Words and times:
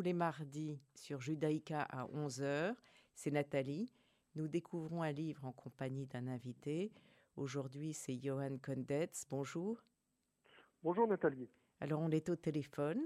tous 0.00 0.04
les 0.04 0.12
mardis, 0.14 0.80
sur 0.94 1.20
Judaïka 1.20 1.82
à 1.82 2.06
11h. 2.06 2.74
C'est 3.14 3.30
Nathalie. 3.30 3.92
Nous 4.34 4.48
découvrons 4.48 5.02
un 5.02 5.12
livre 5.12 5.44
en 5.44 5.52
compagnie 5.52 6.06
d'un 6.06 6.26
invité. 6.26 6.90
Aujourd'hui, 7.36 7.92
c'est 7.92 8.18
Johan 8.18 8.56
Kondetz. 8.62 9.26
Bonjour. 9.28 9.84
Bonjour 10.82 11.06
Nathalie. 11.06 11.50
Alors, 11.80 12.00
on 12.00 12.10
est 12.10 12.30
au 12.30 12.36
téléphone 12.36 13.02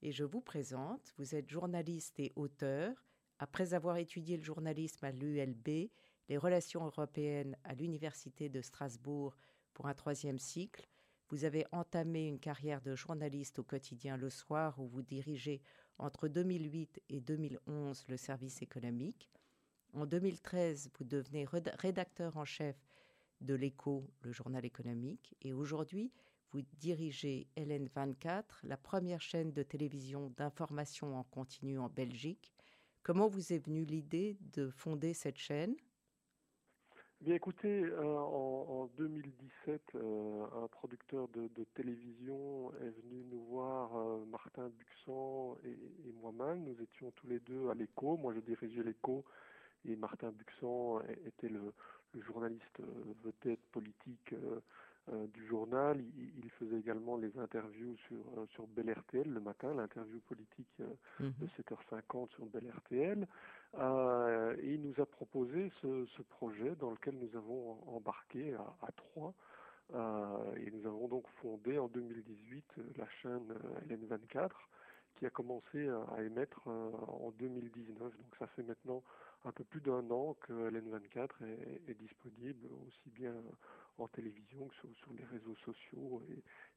et 0.00 0.10
je 0.10 0.24
vous 0.24 0.40
présente. 0.40 1.12
Vous 1.18 1.34
êtes 1.34 1.50
journaliste 1.50 2.18
et 2.18 2.32
auteur. 2.34 2.96
Après 3.38 3.74
avoir 3.74 3.98
étudié 3.98 4.38
le 4.38 4.42
journalisme 4.42 5.04
à 5.04 5.12
l'ULB, 5.12 5.90
les 6.30 6.38
relations 6.38 6.86
européennes 6.86 7.58
à 7.62 7.74
l'Université 7.74 8.48
de 8.48 8.62
Strasbourg 8.62 9.36
pour 9.74 9.86
un 9.86 9.94
troisième 9.94 10.38
cycle, 10.38 10.88
vous 11.28 11.44
avez 11.44 11.66
entamé 11.72 12.26
une 12.26 12.40
carrière 12.40 12.80
de 12.80 12.94
journaliste 12.94 13.58
au 13.58 13.64
quotidien 13.64 14.16
Le 14.16 14.30
Soir 14.30 14.80
où 14.80 14.86
vous 14.86 15.02
dirigez 15.02 15.60
entre 15.98 16.28
2008 16.28 17.02
et 17.08 17.20
2011 17.20 18.04
le 18.08 18.16
service 18.16 18.62
économique. 18.62 19.30
En 19.94 20.06
2013, 20.06 20.90
vous 20.98 21.04
devenez 21.04 21.46
rédacteur 21.78 22.36
en 22.36 22.44
chef 22.44 22.76
de 23.40 23.54
l'Écho, 23.54 24.10
le 24.22 24.32
journal 24.32 24.64
économique, 24.64 25.34
et 25.42 25.52
aujourd'hui, 25.52 26.12
vous 26.50 26.62
dirigez 26.78 27.46
LN24, 27.56 28.42
la 28.64 28.76
première 28.76 29.20
chaîne 29.20 29.52
de 29.52 29.62
télévision 29.62 30.32
d'information 30.36 31.16
en 31.16 31.24
continu 31.24 31.78
en 31.78 31.88
Belgique. 31.88 32.52
Comment 33.02 33.28
vous 33.28 33.52
est 33.52 33.64
venue 33.64 33.84
l'idée 33.84 34.38
de 34.52 34.70
fonder 34.70 35.14
cette 35.14 35.38
chaîne? 35.38 35.74
Bien 37.20 37.34
écoutez, 37.34 37.82
euh, 37.82 38.16
en, 38.16 38.88
2017, 38.96 39.82
euh, 39.96 40.46
un 40.62 40.68
producteur 40.68 41.26
de, 41.28 41.48
télévision 41.74 42.72
est 42.80 42.94
venu 43.02 43.24
nous 43.32 43.42
voir, 43.50 43.90
euh, 43.96 44.24
Martin 44.30 44.68
Buxan 44.68 45.56
et, 45.64 45.76
moi-même. 46.22 46.62
Nous 46.62 46.80
étions 46.80 47.10
tous 47.16 47.26
les 47.26 47.40
deux 47.40 47.70
à 47.70 47.74
l'écho. 47.74 48.16
Moi, 48.16 48.34
je 48.34 48.40
dirigeais 48.40 48.84
l'écho 48.84 49.24
et 49.84 49.96
Martin 49.96 50.30
Buxan 50.30 51.00
était 51.26 51.48
le, 51.48 51.72
le 52.14 52.22
journaliste 52.22 52.80
vedette 53.24 53.66
politique 53.72 54.34
du 55.34 55.46
journal. 55.48 56.00
Il, 56.16 56.50
faisait 56.50 56.78
également 56.78 57.16
les 57.16 57.36
interviews 57.38 57.96
sur, 58.06 58.24
sur 58.50 58.66
Bel 58.68 58.92
RTL 58.92 59.28
le 59.28 59.40
matin, 59.40 59.74
l'interview 59.74 60.20
politique 60.20 60.82
mhm. 61.18 61.32
de 61.40 61.46
7h50 61.46 62.30
sur 62.30 62.46
Bel 62.46 62.70
RTL. 62.70 63.26
Et 63.78 64.74
il 64.74 64.82
nous 64.82 65.00
a 65.00 65.06
proposé 65.06 65.70
ce, 65.80 66.06
ce, 66.06 66.22
projet 66.22 66.74
dans 66.76 66.90
lequel 66.90 67.16
nous 67.16 67.36
avons 67.36 67.78
embarqué 67.86 68.54
à, 68.54 68.76
à 68.82 68.92
trois. 68.92 69.34
et 69.94 70.70
nous 70.70 70.86
avons 70.86 71.08
donc 71.08 71.26
fondé 71.40 71.78
en 71.78 71.88
2018 71.88 72.64
la 72.96 73.08
chaîne 73.22 73.54
LN24 73.88 74.50
qui 75.16 75.26
a 75.26 75.30
commencé 75.30 75.88
à 75.88 76.22
émettre 76.22 76.66
en 76.66 77.32
2019. 77.38 77.98
Donc 77.98 78.36
ça 78.38 78.46
fait 78.48 78.62
maintenant 78.62 79.02
un 79.44 79.52
peu 79.52 79.64
plus 79.64 79.80
d'un 79.80 80.08
an 80.10 80.36
que 80.40 80.52
LN24 80.52 81.28
est, 81.42 81.90
est, 81.90 81.94
disponible 81.94 82.66
aussi 82.86 83.10
bien 83.10 83.34
en 83.98 84.08
télévision 84.08 84.68
que 84.68 84.74
sur, 84.74 85.12
les 85.12 85.24
réseaux 85.24 85.56
sociaux 85.56 86.22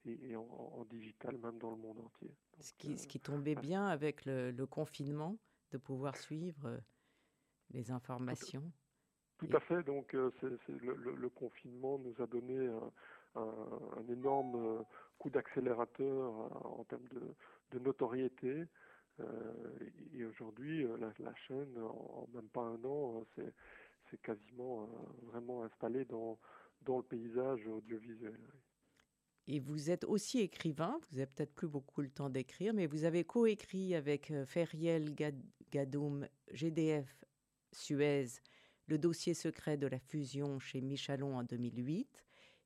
et, 0.05 0.35
en, 0.35 0.85
digital, 0.89 1.37
même 1.37 1.57
dans 1.59 1.71
le 1.71 1.77
monde 1.77 1.99
entier. 1.99 2.33
ce, 2.59 2.73
qui, 2.73 2.97
ce, 2.97 3.07
qui, 3.07 3.19
tombait 3.19 3.55
bien 3.55 3.87
avec 3.87 4.25
le, 4.25 4.65
confinement, 4.65 5.37
de 5.71 5.77
pouvoir 5.77 6.17
suivre 6.17 6.65
euh, 6.65 6.77
les 7.73 7.91
informations. 7.91 8.71
Tout, 9.37 9.49
à 9.53 9.59
fait. 9.59 9.83
Donc, 9.83 10.13
euh, 10.13 10.31
le, 10.67 11.29
confinement 11.29 11.97
nous 11.97 12.13
a 12.21 12.27
donné 12.27 12.69
un, 13.35 14.07
énorme 14.09 14.55
euh, 14.55 14.83
coup 15.17 15.29
d'accélérateur 15.29 16.33
en 16.65 16.83
termes 16.85 17.07
de, 17.71 17.79
notoriété. 17.79 18.65
et 20.13 20.25
aujourd'hui, 20.25 20.85
la, 20.99 21.33
chaîne, 21.47 21.77
en, 21.79 22.27
même 22.33 22.49
pas 22.49 22.61
un 22.61 22.83
an, 22.83 23.23
c'est 23.35 24.21
quasiment 24.21 24.89
vraiment 25.23 25.63
installé 25.63 26.05
dans, 26.05 26.37
dans 26.81 26.97
le 26.97 27.03
paysage 27.03 27.65
audiovisuel. 27.67 28.39
Et 29.47 29.59
vous 29.59 29.89
êtes 29.89 30.03
aussi 30.03 30.39
écrivain, 30.39 30.99
vous 31.09 31.17
n'avez 31.17 31.29
peut-être 31.29 31.53
plus 31.53 31.67
beaucoup 31.67 32.01
le 32.01 32.09
temps 32.09 32.29
d'écrire, 32.29 32.73
mais 32.73 32.85
vous 32.85 33.03
avez 33.03 33.23
coécrit 33.23 33.95
avec 33.95 34.31
euh, 34.31 34.45
Feriel 34.45 35.15
Gadoum, 35.71 36.27
GDF 36.51 37.25
Suez, 37.71 38.27
le 38.87 38.97
dossier 38.97 39.33
secret 39.33 39.77
de 39.77 39.87
la 39.87 39.99
fusion 39.99 40.59
chez 40.59 40.81
Michalon 40.81 41.37
en 41.37 41.43
2008, 41.43 42.07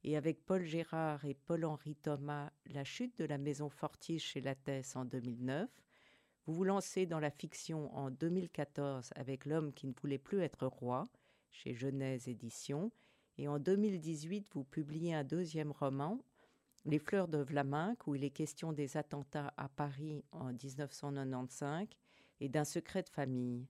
et 0.04 0.18
avec 0.18 0.46
Paul 0.46 0.64
Gérard 0.64 1.26
et 1.26 1.34
Paul-Henri 1.34 1.96
Thomas, 1.96 2.52
la 2.68 2.84
chute 2.84 3.18
de 3.18 3.26
la 3.26 3.38
maison 3.38 3.70
Fortiche 3.70 4.32
chez 4.32 4.42
Lattès 4.42 4.96
en 4.96 5.06
2009. 5.06 5.70
Vous 6.46 6.54
vous 6.54 6.64
lancez 6.64 7.06
dans 7.06 7.20
la 7.20 7.32
fiction 7.32 7.96
en 7.96 8.12
2014 8.12 9.12
avec 9.16 9.46
L'homme 9.46 9.74
qui 9.74 9.88
ne 9.88 9.94
voulait 9.94 10.20
plus 10.20 10.42
être 10.42 10.68
roi, 10.68 11.06
chez 11.52 11.74
Genèse 11.74 12.28
Éditions, 12.28 12.92
et 13.38 13.48
en 13.48 13.60
2018, 13.60 14.50
vous 14.54 14.64
publiez 14.64 15.14
un 15.14 15.24
deuxième 15.24 15.72
roman, 15.72 16.20
Les 16.86 17.00
fleurs 17.00 17.28
de 17.28 17.40
Vlaminck, 17.40 18.06
où 18.06 18.14
il 18.14 18.24
est 18.24 18.30
question 18.30 18.72
des 18.72 18.96
attentats 18.96 19.54
à 19.58 19.68
Paris 19.70 20.24
en 20.32 20.54
1995 20.54 21.88
et 22.42 22.48
d'un 22.48 22.64
secret 22.64 23.02
de 23.02 23.10
famille. 23.10 23.66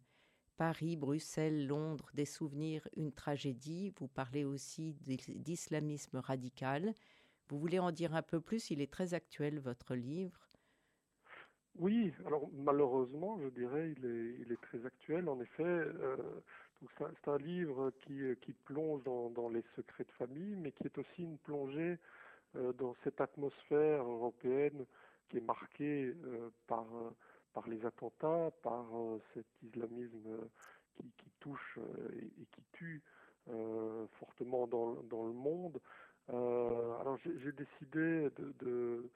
Paris, 0.57 0.95
Bruxelles, 0.95 1.67
Londres, 1.67 2.09
des 2.13 2.25
souvenirs, 2.25 2.87
une 2.95 3.11
tragédie. 3.11 3.93
Vous 3.99 4.07
parlez 4.07 4.45
aussi 4.45 4.93
d'islamisme 5.03 6.17
radical. 6.17 6.93
Vous 7.49 7.59
voulez 7.59 7.79
en 7.79 7.91
dire 7.91 8.15
un 8.15 8.21
peu 8.21 8.39
plus? 8.39 8.71
Il 8.71 8.81
est 8.81 8.91
très 8.91 9.13
actuel, 9.13 9.59
votre 9.59 9.95
livre. 9.95 10.49
Oui, 11.77 12.13
alors 12.25 12.49
malheureusement, 12.53 13.37
je 13.41 13.49
dirais, 13.49 13.93
il 13.97 14.51
est, 14.51 14.61
très 14.61 14.85
actuel. 14.85 15.27
En 15.27 15.39
effet, 15.41 15.63
euh, 15.63 16.15
c'est 16.97 17.27
un 17.27 17.37
livre 17.37 17.91
qui, 18.01 18.53
plonge 18.63 19.03
dans, 19.03 19.29
dans, 19.29 19.49
les 19.49 19.63
secrets 19.75 20.05
de 20.05 20.11
famille, 20.11 20.55
mais 20.55 20.71
qui 20.71 20.85
est 20.85 20.97
aussi 20.97 21.23
une 21.23 21.37
plongée 21.39 21.97
euh, 22.55 22.71
dans 22.73 22.95
cette 23.03 23.19
atmosphère 23.19 24.03
européenne 24.03 24.85
qui 25.29 25.37
est 25.37 25.45
marquée 25.45 26.13
euh, 26.23 26.49
par, 26.67 26.85
par 27.55 27.67
les 27.67 27.83
attentats, 27.85 28.51
par 28.61 28.85
euh, 28.95 29.19
cet 29.33 29.47
islamisme 29.63 30.37
qui, 31.17 31.31
touche 31.39 31.79
et, 32.13 32.45
qui 32.51 32.63
tue 32.71 33.01
fortement 34.19 34.65
dans, 34.65 35.25
le 35.25 35.33
monde. 35.33 35.79
alors 36.29 37.17
j'ai 37.17 37.51
décidé 37.51 38.29
de, 38.37 39.11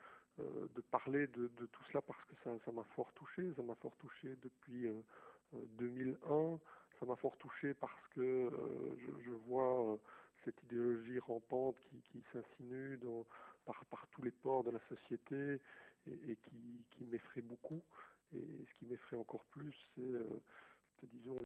parler 0.92 1.28
de, 1.28 1.48
tout 1.72 1.84
cela 1.86 2.02
parce 2.02 2.24
que 2.26 2.36
ça 2.44 2.72
m'a 2.72 2.84
fort 2.96 3.14
touché, 3.14 3.54
ça 3.56 3.64
m'a 3.64 3.76
fort 3.76 3.96
touché 3.98 4.36
depuis 4.42 4.88
2001 5.54 6.60
ça 7.00 7.06
m'a 7.06 7.16
fort 7.16 7.38
touché 7.38 7.74
parce 7.74 8.08
que 8.14 8.22
euh, 8.22 8.98
je, 9.24 9.32
vois 9.48 9.94
euh, 9.94 9.98
cette 10.44 10.62
idéologie 10.64 11.20
rampante 11.20 11.76
qui, 12.12 12.24
s'insinue 12.34 13.00
par, 13.66 14.08
tous 14.12 14.22
les 14.22 14.32
ports 14.32 14.64
de 14.64 14.72
la 14.72 14.80
société 14.90 15.62
et, 16.08 16.38
qui 16.92 17.06
m'effraie 17.06 17.42
beaucoup. 17.42 17.82
Et 18.34 18.66
ce 18.66 18.74
qui 18.76 18.86
m'effraie 18.86 19.18
encore 19.18 19.46
plus, 19.46 19.76
c'est, 19.96 20.02
euh, 20.02 20.42
disons, 21.04 21.40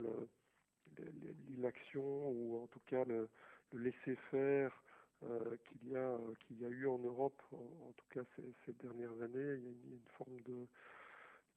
l'inaction 1.47 2.29
ou 2.29 2.61
en 2.61 2.67
tout 2.67 2.81
cas 2.85 3.03
le, 3.05 3.29
laisser-faire 3.73 4.83
qu'il 5.21 5.89
y 5.89 5.95
a 5.95 6.17
qu'il 6.45 6.59
y 6.59 6.65
a 6.65 6.69
eu 6.69 6.85
en 6.85 6.99
Europe, 6.99 7.41
en, 7.53 7.93
tout 7.95 8.05
cas 8.09 8.21
ces, 8.35 8.73
dernières 8.73 9.21
années. 9.21 9.55
Il 9.55 9.63
y 9.63 9.93
a 9.93 9.95
une 9.95 10.09
forme 10.17 10.39
de 10.41 10.67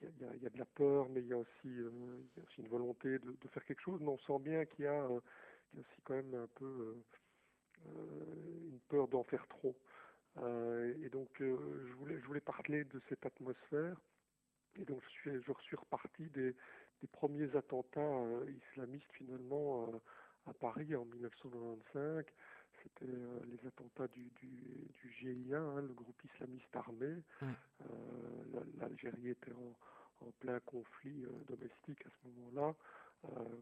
il 0.02 0.42
y, 0.42 0.46
a, 0.46 0.50
de 0.50 0.58
la 0.58 0.64
peur, 0.64 1.08
mais 1.08 1.20
il 1.20 1.28
y 1.28 1.32
a 1.32 1.38
aussi, 1.38 1.68
euh, 1.68 1.90
une 2.58 2.68
volonté 2.68 3.18
de, 3.18 3.48
faire 3.48 3.64
quelque 3.64 3.80
chose. 3.80 4.00
Mais 4.00 4.08
on 4.08 4.18
sent 4.18 4.38
bien 4.40 4.64
qu'il 4.66 4.84
y, 4.84 4.88
a 4.88 5.08
aussi 5.08 6.00
quand 6.04 6.14
même 6.14 6.34
un 6.34 6.48
peu 6.54 6.64
euh, 6.64 7.04
euh, 7.86 8.68
une 8.70 8.80
peur 8.88 9.08
d'en 9.08 9.24
faire 9.24 9.46
trop. 9.48 9.76
et 10.38 11.08
donc, 11.10 11.30
je, 11.38 11.92
voulais, 11.94 12.18
je 12.20 12.26
voulais 12.26 12.40
parler 12.40 12.84
de 12.84 13.00
cette 13.08 13.24
atmosphère. 13.24 14.00
Et 14.80 14.84
donc, 14.84 15.02
je 15.04 15.10
suis, 15.10 15.42
je 15.42 15.52
suis 15.62 15.76
reparti 15.76 16.24
des, 16.30 16.54
des 17.00 17.08
premiers 17.12 17.54
attentats 17.56 18.22
islamistes 18.72 19.10
finalement 19.12 19.88
à 20.46 20.52
Paris 20.54 20.94
en 20.94 21.04
1995 21.04 22.24
c'était 22.86 23.12
euh, 23.12 23.40
les 23.46 23.66
attentats 23.66 24.08
du, 24.08 24.30
du, 24.40 24.48
du 24.48 25.12
GIA, 25.18 25.58
hein, 25.58 25.82
le 25.82 25.94
groupe 25.94 26.22
islamiste 26.24 26.74
armé. 26.74 27.22
Euh, 27.42 28.62
L'Algérie 28.78 29.30
était 29.30 29.52
en, 29.52 30.26
en, 30.26 30.30
plein 30.40 30.60
conflit 30.60 31.24
euh, 31.24 31.30
domestique 31.48 32.04
à 32.06 32.10
ce 32.10 32.28
moment-là, 32.28 32.74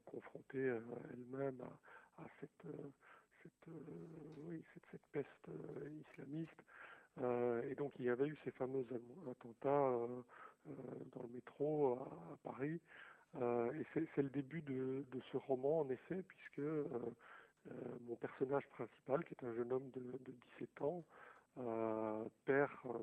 confrontée 0.05 0.79
elle-même 1.13 1.59
à, 1.63 2.23
à, 2.23 2.27
cette, 2.39 2.67
cette, 3.43 3.75
oui, 4.45 4.63
cette, 4.75 4.85
cette 4.91 5.07
peste 5.11 5.49
islamiste. 6.11 6.63
et 7.71 7.75
donc 7.75 7.93
il 7.99 8.05
y 8.05 8.11
avait 8.11 8.27
eu 8.27 8.37
ces 8.45 8.51
fameux 8.51 8.85
attentats 9.31 9.97
dans 10.67 11.23
le 11.23 11.29
métro 11.35 11.95
à, 11.95 12.39
Paris. 12.43 12.81
et 13.37 13.87
c'est 13.95 14.23
le 14.23 14.31
début 14.31 14.63
de, 14.63 15.05
ce 15.33 15.37
roman, 15.37 15.81
en 15.81 15.89
effet, 15.91 16.23
puisque 16.23 16.61
euh, 17.71 17.75
mon 18.07 18.17
personnage 18.17 18.67
principal, 18.69 19.25
qui 19.25 19.35
est 19.35 19.45
un 19.45 19.55
jeune 19.55 19.73
homme 19.73 19.91
de, 19.91 20.03
17 20.59 20.83
ans, 20.83 21.05
euh, 21.59 22.25
perd 22.45 22.71
euh, 22.87 22.99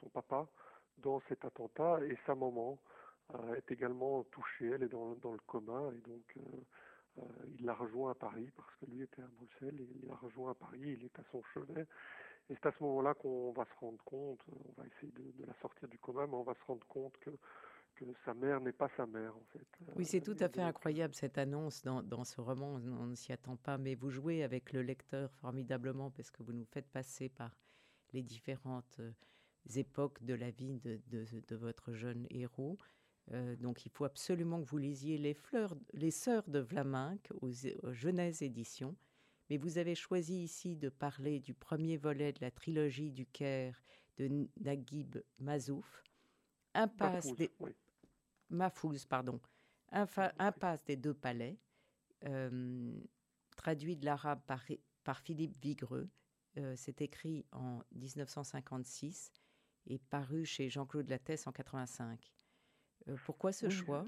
son, 0.00 0.08
papa 0.08 0.48
dans 0.98 1.20
cet 1.28 1.44
attentat 1.44 2.00
et 2.04 2.18
sa 2.26 2.34
maman 2.34 2.78
est 3.56 3.70
également 3.70 4.24
touchée, 4.32 4.70
elle 4.70 4.84
est 4.84 4.88
dans, 4.88 5.14
dans 5.16 5.32
le 5.32 5.40
coma 5.46 5.90
et 5.94 6.00
donc 6.08 6.34
il 7.58 7.66
la 7.66 7.74
rejoint 7.74 8.12
à 8.12 8.14
Paris 8.14 8.50
parce 8.56 8.74
que 8.76 8.86
lui 8.86 9.02
était 9.02 9.20
à 9.20 9.26
Bruxelles 9.26 9.80
et 9.80 9.88
il 10.02 10.08
la 10.08 10.16
rejoint 10.16 10.52
à 10.52 10.54
Paris, 10.54 10.80
il 10.80 11.04
est 11.04 11.18
à 11.18 11.22
son 11.30 11.42
chevet 11.52 11.86
et 12.50 12.54
c'est 12.54 12.66
à 12.66 12.72
ce 12.72 12.82
moment-là 12.82 13.14
qu'on 13.14 13.52
va 13.52 13.64
se 13.64 13.74
rendre 13.80 14.02
compte, 14.04 14.40
on 14.48 14.80
va 14.80 14.86
essayer 14.86 15.12
de, 15.12 15.46
la 15.46 15.54
sortir 15.60 15.88
du 15.88 15.98
coma, 15.98 16.26
mais 16.26 16.34
on 16.34 16.42
va 16.42 16.54
se 16.54 16.64
rendre 16.66 16.86
compte 16.86 17.16
que, 17.18 17.30
que 17.94 18.04
sa 18.24 18.32
mère 18.34 18.60
n'est 18.60 18.72
pas 18.72 18.88
sa 18.96 19.06
mère, 19.06 19.36
en 19.36 19.44
fait. 19.52 19.66
Oui, 19.96 20.04
c'est 20.04 20.20
tout 20.20 20.36
à 20.40 20.48
fait 20.48 20.62
incroyable 20.62 21.14
cette 21.14 21.36
annonce 21.36 21.82
dans, 21.82 22.02
dans 22.02 22.24
ce 22.24 22.40
roman, 22.40 22.74
on 22.74 23.06
ne 23.06 23.14
s'y 23.14 23.32
attend 23.32 23.56
pas, 23.56 23.76
mais 23.76 23.94
vous 23.94 24.10
jouez 24.10 24.42
avec 24.42 24.72
le 24.72 24.82
lecteur 24.82 25.30
formidablement 25.34 26.10
parce 26.10 26.30
que 26.30 26.42
vous 26.42 26.52
nous 26.52 26.66
faites 26.66 26.88
passer 26.88 27.28
par 27.28 27.54
les 28.12 28.22
différentes 28.22 28.96
euh, 29.00 29.12
époques 29.76 30.22
de 30.22 30.34
la 30.34 30.50
vie 30.50 30.78
de, 30.80 31.00
de, 31.08 31.26
de 31.46 31.56
votre 31.56 31.92
jeune 31.92 32.26
héros. 32.30 32.78
Euh, 33.32 33.56
donc 33.56 33.84
il 33.84 33.90
faut 33.90 34.04
absolument 34.04 34.60
que 34.62 34.66
vous 34.66 34.78
lisiez 34.78 35.18
Les, 35.18 35.34
fleurs, 35.34 35.74
les 35.92 36.10
Sœurs 36.10 36.48
de 36.48 36.60
Vlaminck 36.60 37.30
aux, 37.42 37.50
aux 37.82 37.92
Genèse 37.92 38.42
Éditions. 38.42 38.96
Mais 39.50 39.56
vous 39.56 39.78
avez 39.78 39.94
choisi 39.94 40.42
ici 40.42 40.76
de 40.76 40.88
parler 40.88 41.40
du 41.40 41.54
premier 41.54 41.96
volet 41.96 42.32
de 42.32 42.40
la 42.40 42.50
trilogie 42.50 43.10
du 43.10 43.26
Caire 43.26 43.82
de 44.16 44.48
Naguib 44.60 45.16
Mazouf, 45.38 46.02
Impasse 46.74 47.34
des... 47.34 47.50
pardon. 49.08 49.40
Impasse 49.90 50.84
des 50.84 50.96
deux 50.96 51.14
palais, 51.14 51.58
euh, 52.24 53.00
traduit 53.56 53.96
de 53.96 54.04
l'arabe 54.04 54.40
par, 54.46 54.62
par, 55.04 55.20
Philippe 55.20 55.56
Vigreux. 55.62 56.08
Euh, 56.56 56.74
c'est 56.76 57.00
écrit 57.00 57.46
en 57.52 57.80
1956 57.92 59.32
et 59.86 59.98
paru 59.98 60.44
chez 60.44 60.68
Jean-Claude 60.68 61.08
Lattès 61.08 61.46
en 61.46 61.52
85. 61.52 62.32
Euh, 63.08 63.16
pourquoi 63.24 63.52
ce 63.52 63.70
choix? 63.70 64.06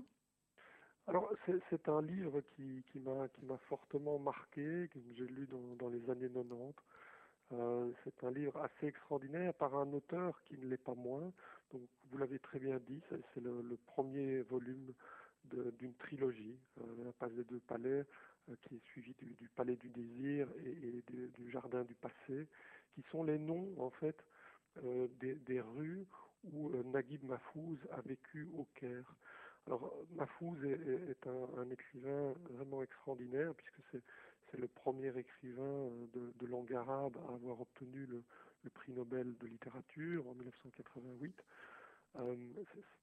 Alors, 1.06 1.32
c'est 1.70 1.88
un 1.88 2.02
livre 2.02 2.41
qui, 2.55 2.85
qui 2.93 3.00
m'a 3.00 3.29
fortement 3.69 4.19
marqué, 4.19 4.88
que 4.93 5.00
j'ai 5.17 5.26
lu 5.26 5.49
dans, 5.79 5.88
les 5.88 6.08
années 6.11 6.29
90. 6.29 6.75
Euh, 7.52 7.91
c'est 8.05 8.25
un 8.25 8.31
livre 8.31 8.56
assez 8.58 8.87
extraordinaire 8.87 9.52
par 9.55 9.75
un 9.76 9.93
auteur 9.93 10.41
qui 10.44 10.56
ne 10.56 10.67
l'est 10.67 10.76
pas 10.76 10.94
moins. 10.94 11.32
Donc, 11.73 11.82
vous 12.11 12.19
l'avez 12.19 12.38
très 12.38 12.61
bien 12.61 12.79
dit, 12.87 13.00
c'est 13.11 13.43
le, 13.43 13.76
premier 13.87 14.43
volume 14.43 14.93
d'une 15.44 15.94
trilogie, 15.94 16.56
euh, 16.81 17.05
La 17.05 17.12
passe 17.12 17.32
des 17.32 17.44
deux 17.44 17.61
palais, 17.61 18.05
euh, 18.49 18.55
qui 18.62 18.76
est 18.76 18.85
suivi 18.93 19.14
du, 19.20 19.49
palais 19.56 19.76
du 19.76 19.88
désir 19.88 20.49
et, 20.64 21.03
du, 21.08 21.50
jardin 21.50 21.82
du 21.82 21.94
passé, 21.94 22.46
qui 22.94 23.03
sont 23.11 23.25
les 23.25 23.38
noms, 23.38 23.75
en 23.79 23.91
fait, 23.91 24.25
des, 25.20 25.35
des, 25.35 25.61
rues 25.61 26.06
où 26.44 26.70
Naguib 26.85 27.25
Mahfouz 27.25 27.79
a 27.91 28.00
vécu 28.03 28.49
au 28.56 28.69
Caire. 28.75 29.17
Alors, 29.70 29.94
Mahfouz 30.17 30.64
est, 30.64 31.11
est 31.11 31.26
un, 31.28 31.70
écrivain 31.70 32.34
vraiment 32.50 32.82
extraordinaire, 32.82 33.55
puisque 33.55 34.02
c'est 34.50 34.58
le 34.58 34.67
premier 34.67 35.17
écrivain 35.17 35.62
euh, 35.62 36.06
de, 36.40 36.46
langue 36.49 36.75
arabe 36.75 37.17
à 37.28 37.34
avoir 37.34 37.61
obtenu 37.61 38.05
le, 38.06 38.25
prix 38.70 38.90
Nobel 38.93 39.37
de 39.38 39.46
littérature 39.46 40.26
en 40.26 40.34
1988. 40.34 41.44
Euh, 42.19 42.37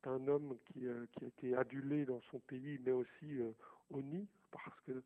c'est 0.01 0.09
un 0.09 0.27
homme 0.27 0.57
qui, 0.65 0.85
euh, 0.87 1.05
qui, 1.13 1.23
a 1.23 1.27
été 1.29 1.55
adulé 1.55 2.03
dans 2.03 2.19
son 2.31 2.39
pays, 2.39 2.81
mais 2.83 2.91
aussi 2.91 3.39
euh, 3.39 3.53
parce 4.51 4.81
que, 4.81 5.01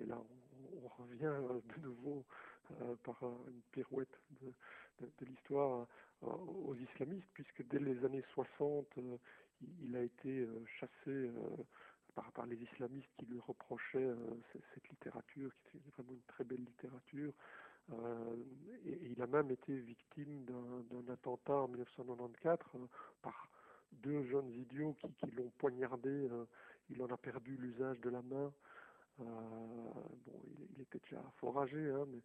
et 0.00 0.06
là 0.06 0.16
on, 0.16 0.86
on, 0.86 0.88
revient 1.02 1.34
de 1.76 1.82
nouveau 1.82 2.24
par 3.04 3.22
une 3.22 3.62
pirouette 3.72 4.20
de, 4.42 5.26
l'histoire 5.26 5.86
aux 6.22 6.74
islamistes, 6.74 7.28
puisque 7.32 7.66
dès 7.68 7.78
les 7.78 8.04
années 8.04 8.24
60, 8.34 8.98
il 9.82 9.96
a 9.96 10.02
été 10.02 10.40
euh, 10.40 10.64
chassé 10.78 10.90
euh, 11.08 11.32
par, 12.14 12.46
les 12.46 12.56
islamistes 12.56 13.08
qui 13.18 13.26
lui 13.26 13.40
reprochaient 13.40 13.98
euh, 13.98 14.16
cette 14.74 14.88
littérature, 14.88 15.50
qui 15.64 15.76
était 15.76 15.90
vraiment 15.90 16.12
une 16.12 16.22
très 16.26 16.44
belle 16.44 16.64
littérature. 16.64 17.32
Et, 18.84 19.10
il 19.10 19.20
a 19.20 19.26
même 19.26 19.50
été 19.50 19.76
victime 19.76 20.44
d'un 20.44 21.12
attentat 21.12 21.54
en 21.54 21.66
1994 21.66 22.88
par 23.20 23.48
deux 23.90 24.22
jeunes 24.24 24.50
idiots 24.50 24.94
qui, 25.18 25.30
l'ont 25.32 25.50
poignardé. 25.58 26.28
il 26.88 27.02
en 27.02 27.06
a 27.06 27.16
perdu 27.16 27.56
l'usage 27.56 27.98
de 28.00 28.10
la 28.10 28.22
main. 28.22 28.52
Euh, 29.20 29.24
bon, 30.26 30.40
il, 30.76 30.82
était 30.82 30.98
déjà 30.98 31.22
foragé, 31.36 31.90
hein, 31.90 32.06
euh, 32.08 32.20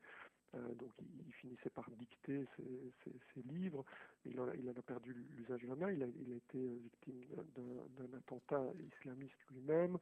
donc 0.80 0.92
il, 1.00 1.34
finissait 1.34 1.70
par 1.70 1.90
dicter 1.92 2.46
ses, 2.58 3.42
livres. 3.44 3.84
Il 4.26 4.40
en, 4.40 4.48
a 4.48 4.82
perdu 4.82 5.14
l'usage 5.36 5.62
de 5.62 5.68
la 5.68 5.76
main. 5.76 5.92
Il 5.92 6.04
a, 6.04 6.08
été 6.08 6.58
victime 6.58 7.24
d'un 7.56 8.18
attentat 8.18 8.64
islamiste 8.80 9.36
lui-même. 9.52 9.98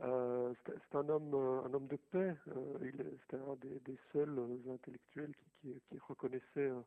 Euh, 0.00 0.52
c'est 0.64 0.96
un 0.96 1.08
homme, 1.08 1.34
euh, 1.34 1.62
un 1.64 1.74
homme 1.74 1.86
de 1.86 1.96
paix. 1.96 2.34
Euh, 2.48 2.78
C'était 3.22 3.42
un 3.42 3.56
des, 3.56 3.98
seuls 4.12 4.38
intellectuels 4.70 5.32
qui, 5.60 5.98
reconnaissait 6.08 6.44
euh, 6.56 6.80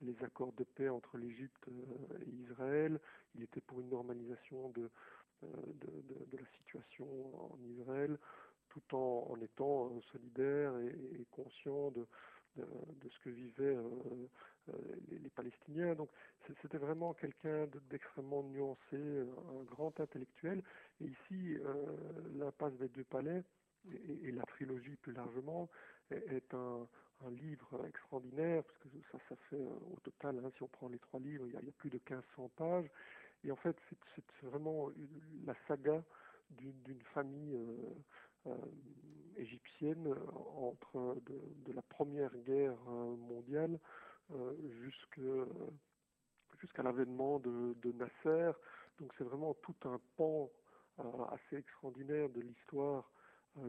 les 0.00 0.14
accords 0.24 0.52
de 0.52 0.64
paix 0.64 0.88
entre 0.88 1.18
l'Égypte 1.18 1.68
et 1.68 2.30
Israël. 2.50 2.98
Il 3.34 3.42
était 3.42 3.60
pour 3.60 3.80
une 3.80 3.90
normalisation 3.90 4.70
de, 4.70 4.88
la 5.42 6.46
situation 6.56 7.06
en 7.52 7.58
Israël, 7.78 8.18
tout 8.70 8.96
en, 8.96 9.36
étant 9.42 10.00
solidaire 10.12 10.72
et 10.78 11.26
conscient 11.30 11.90
de, 11.90 12.06
de, 12.56 13.08
ce 13.08 13.18
que 13.20 13.30
vivaient 13.30 13.76
euh, 13.76 13.90
euh, 14.68 14.72
les, 15.08 15.18
les, 15.18 15.30
Palestiniens. 15.30 15.94
Donc 15.94 16.10
c'était 16.62 16.78
vraiment 16.78 17.14
quelqu'un 17.14 17.66
d'extrêmement 17.90 18.42
nuancé, 18.42 18.96
un 18.96 19.62
grand 19.64 19.98
intellectuel. 20.00 20.62
Et 21.00 21.06
ici, 21.06 21.56
euh, 21.56 21.86
l'impasse 22.36 22.74
des 22.74 22.88
deux 22.88 23.04
palais 23.04 23.42
et, 24.22 24.32
la 24.32 24.42
trilogie 24.44 24.96
plus 24.96 25.12
largement 25.12 25.68
est, 26.10 26.54
un, 26.54 26.86
livre 27.30 27.86
extraordinaire, 27.86 28.62
parce 28.64 28.78
que 28.80 28.88
ça, 29.10 29.18
ça 29.30 29.36
fait 29.48 29.56
au 29.56 29.98
total, 30.02 30.42
hein, 30.44 30.50
si 30.56 30.62
on 30.62 30.68
prend 30.68 30.88
les 30.88 30.98
trois 30.98 31.18
livres, 31.20 31.46
il 31.46 31.54
y 31.54 31.56
a, 31.56 31.60
plus 31.78 31.88
de 31.88 31.98
1500 32.10 32.50
pages. 32.56 32.90
Et 33.44 33.50
en 33.50 33.56
fait, 33.56 33.76
c'est 34.14 34.46
vraiment 34.46 34.90
la 35.46 35.54
saga 35.66 36.02
d'une 36.50 37.00
famille 37.14 37.58
égyptienne 39.36 40.14
entre 40.56 41.16
de, 41.26 41.72
la 41.72 41.82
première 41.82 42.34
guerre 42.38 42.78
euh, 42.88 43.16
mondiale 43.16 43.78
jusqu'à 44.82 45.44
l'avènement 46.82 47.38
de, 47.40 47.92
Nasser. 47.92 48.52
Donc 48.98 49.12
c'est 49.18 49.24
vraiment 49.24 49.52
tout 49.54 49.76
un 49.84 50.00
pan 50.16 50.50
assez 51.32 51.56
extraordinaire 51.56 52.30
de 52.30 52.40
l'histoire 52.40 53.10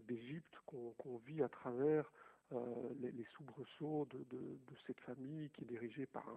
d'Égypte 0.08 0.56
qu'on 0.66 0.96
qu 0.98 1.18
vit 1.26 1.44
à 1.44 1.50
travers 1.50 2.10
euh, 2.54 2.90
les, 3.00 3.26
soubresauts 3.36 4.08
de, 4.12 4.60
cette 4.86 5.00
famille 5.00 5.50
qui 5.50 5.64
est 5.64 5.68
dirigée 5.68 6.06
par 6.06 6.28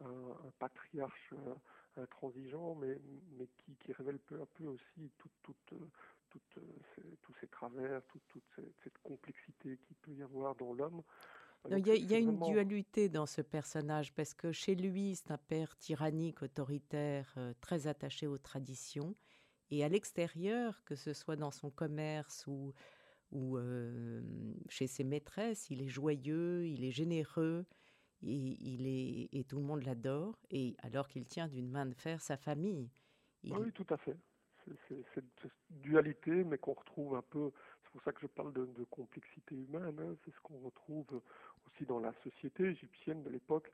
un, 0.00 0.50
patriarche 0.58 1.34
euh, 1.34 2.02
intransigeant, 2.02 2.74
mais, 2.74 2.98
qui, 3.58 3.92
révèle 3.92 4.18
peu 4.18 4.40
à 4.40 4.46
peu 4.46 4.66
aussi 4.66 5.12
toute, 5.18 5.74
toutes 6.32 6.64
ces, 6.94 7.16
tous 7.20 7.34
ces 7.40 7.48
travers, 7.48 8.02
toute, 8.06 8.22
toute 8.28 8.44
cette, 8.56 8.74
cette, 8.82 8.98
complexité 8.98 9.78
qu'il 9.78 9.96
peut 9.96 10.14
y 10.14 10.22
avoir 10.22 10.54
dans 10.54 10.72
l'homme. 10.72 11.02
Il 11.70 11.86
y 11.86 11.90
a, 11.90 11.94
y 11.94 12.14
a 12.14 12.18
une 12.18 12.40
dualité 12.40 13.08
dans 13.08 13.26
ce 13.26 13.40
personnage 13.40 14.12
parce 14.14 14.34
que 14.34 14.50
chez 14.50 14.74
lui, 14.74 15.14
c'est 15.14 15.30
un 15.30 15.38
père 15.38 15.76
tyrannique, 15.76 16.42
autoritaire, 16.42 17.32
euh, 17.36 17.52
très 17.60 17.86
attaché 17.86 18.26
aux 18.26 18.38
traditions. 18.38 19.14
Et 19.70 19.84
à 19.84 19.88
l'extérieur, 19.88 20.82
que 20.84 20.96
ce 20.96 21.12
soit 21.12 21.36
dans 21.36 21.52
son 21.52 21.70
commerce 21.70 22.46
ou, 22.46 22.72
ou 23.30 23.58
euh, 23.58 24.22
chez 24.68 24.86
ses 24.86 25.04
maîtresses, 25.04 25.70
il 25.70 25.82
est 25.82 25.88
joyeux, 25.88 26.66
il 26.66 26.84
est 26.84 26.90
généreux, 26.90 27.64
et, 28.22 28.34
il 28.34 28.86
est, 28.86 29.28
et 29.32 29.44
tout 29.44 29.56
le 29.56 29.64
monde 29.64 29.84
l'adore. 29.84 30.40
Et 30.50 30.76
alors 30.82 31.06
qu'il 31.06 31.26
tient 31.26 31.48
d'une 31.48 31.70
main 31.70 31.86
de 31.86 31.94
fer 31.94 32.20
sa 32.20 32.36
famille. 32.36 32.90
Il... 33.44 33.56
Oui, 33.56 33.72
tout 33.72 33.86
à 33.90 33.96
fait 33.96 34.16
cette 35.14 35.24
dualité, 35.70 36.44
mais 36.44 36.58
qu'on 36.58 36.72
retrouve 36.74 37.16
un 37.16 37.22
peu, 37.22 37.50
c'est 37.82 37.90
pour 37.92 38.02
ça 38.02 38.12
que 38.12 38.20
je 38.20 38.26
parle 38.26 38.52
de, 38.52 38.66
de 38.66 38.84
complexité 38.84 39.54
humaine, 39.54 39.98
hein, 40.00 40.16
c'est 40.24 40.34
ce 40.34 40.40
qu'on 40.42 40.58
retrouve 40.58 41.20
aussi 41.66 41.84
dans 41.84 42.00
la 42.00 42.12
société 42.24 42.64
égyptienne 42.64 43.22
de 43.22 43.30
l'époque. 43.30 43.70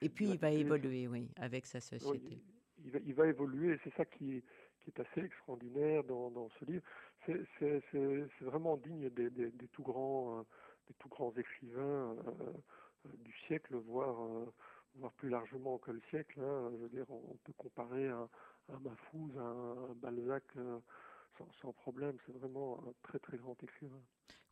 Et 0.00 0.08
puis 0.08 0.28
il 0.28 0.38
va 0.38 0.50
évoluer, 0.50 1.08
oui, 1.08 1.28
avec 1.36 1.66
sa 1.66 1.80
société. 1.80 2.28
Oui, 2.28 2.42
il, 2.84 2.90
va, 2.90 2.98
il 3.04 3.14
va 3.14 3.26
évoluer, 3.26 3.74
et 3.74 3.80
c'est 3.84 3.94
ça 3.94 4.04
qui 4.04 4.36
est, 4.36 4.44
qui 4.82 4.90
est 4.90 5.00
assez 5.00 5.20
extraordinaire 5.24 6.04
dans, 6.04 6.30
dans 6.30 6.48
ce 6.60 6.64
livre. 6.64 6.82
C'est 7.24 8.44
vraiment 8.44 8.76
digne 8.76 9.10
des, 9.10 9.30
des, 9.30 9.50
des, 9.50 9.68
tout 9.68 9.82
grands, 9.82 10.38
euh, 10.38 10.42
des 10.86 10.94
tout 10.94 11.08
grands 11.08 11.32
écrivains 11.36 11.82
euh, 11.82 12.52
euh, 13.06 13.10
du 13.18 13.32
siècle, 13.46 13.74
voire, 13.76 14.22
euh, 14.22 14.52
voire 14.96 15.12
plus 15.12 15.28
largement 15.28 15.78
que 15.78 15.90
le 15.90 16.00
siècle. 16.10 16.40
Hein. 16.40 16.70
Je 16.72 16.76
veux 16.76 16.88
dire, 16.88 17.06
on, 17.10 17.36
peut 17.44 17.52
comparer 17.56 18.08
un, 18.08 18.28
un 18.68 18.78
Mahfouz, 18.80 19.36
un, 19.38 19.94
Balzac 19.94 20.44
euh, 20.56 20.78
sans, 21.36 21.50
sans, 21.60 21.72
problème. 21.72 22.16
C'est 22.24 22.32
vraiment 22.32 22.80
un 22.86 22.92
très 23.02 23.18
très 23.18 23.36
grand 23.36 23.60
écrivain. 23.62 24.00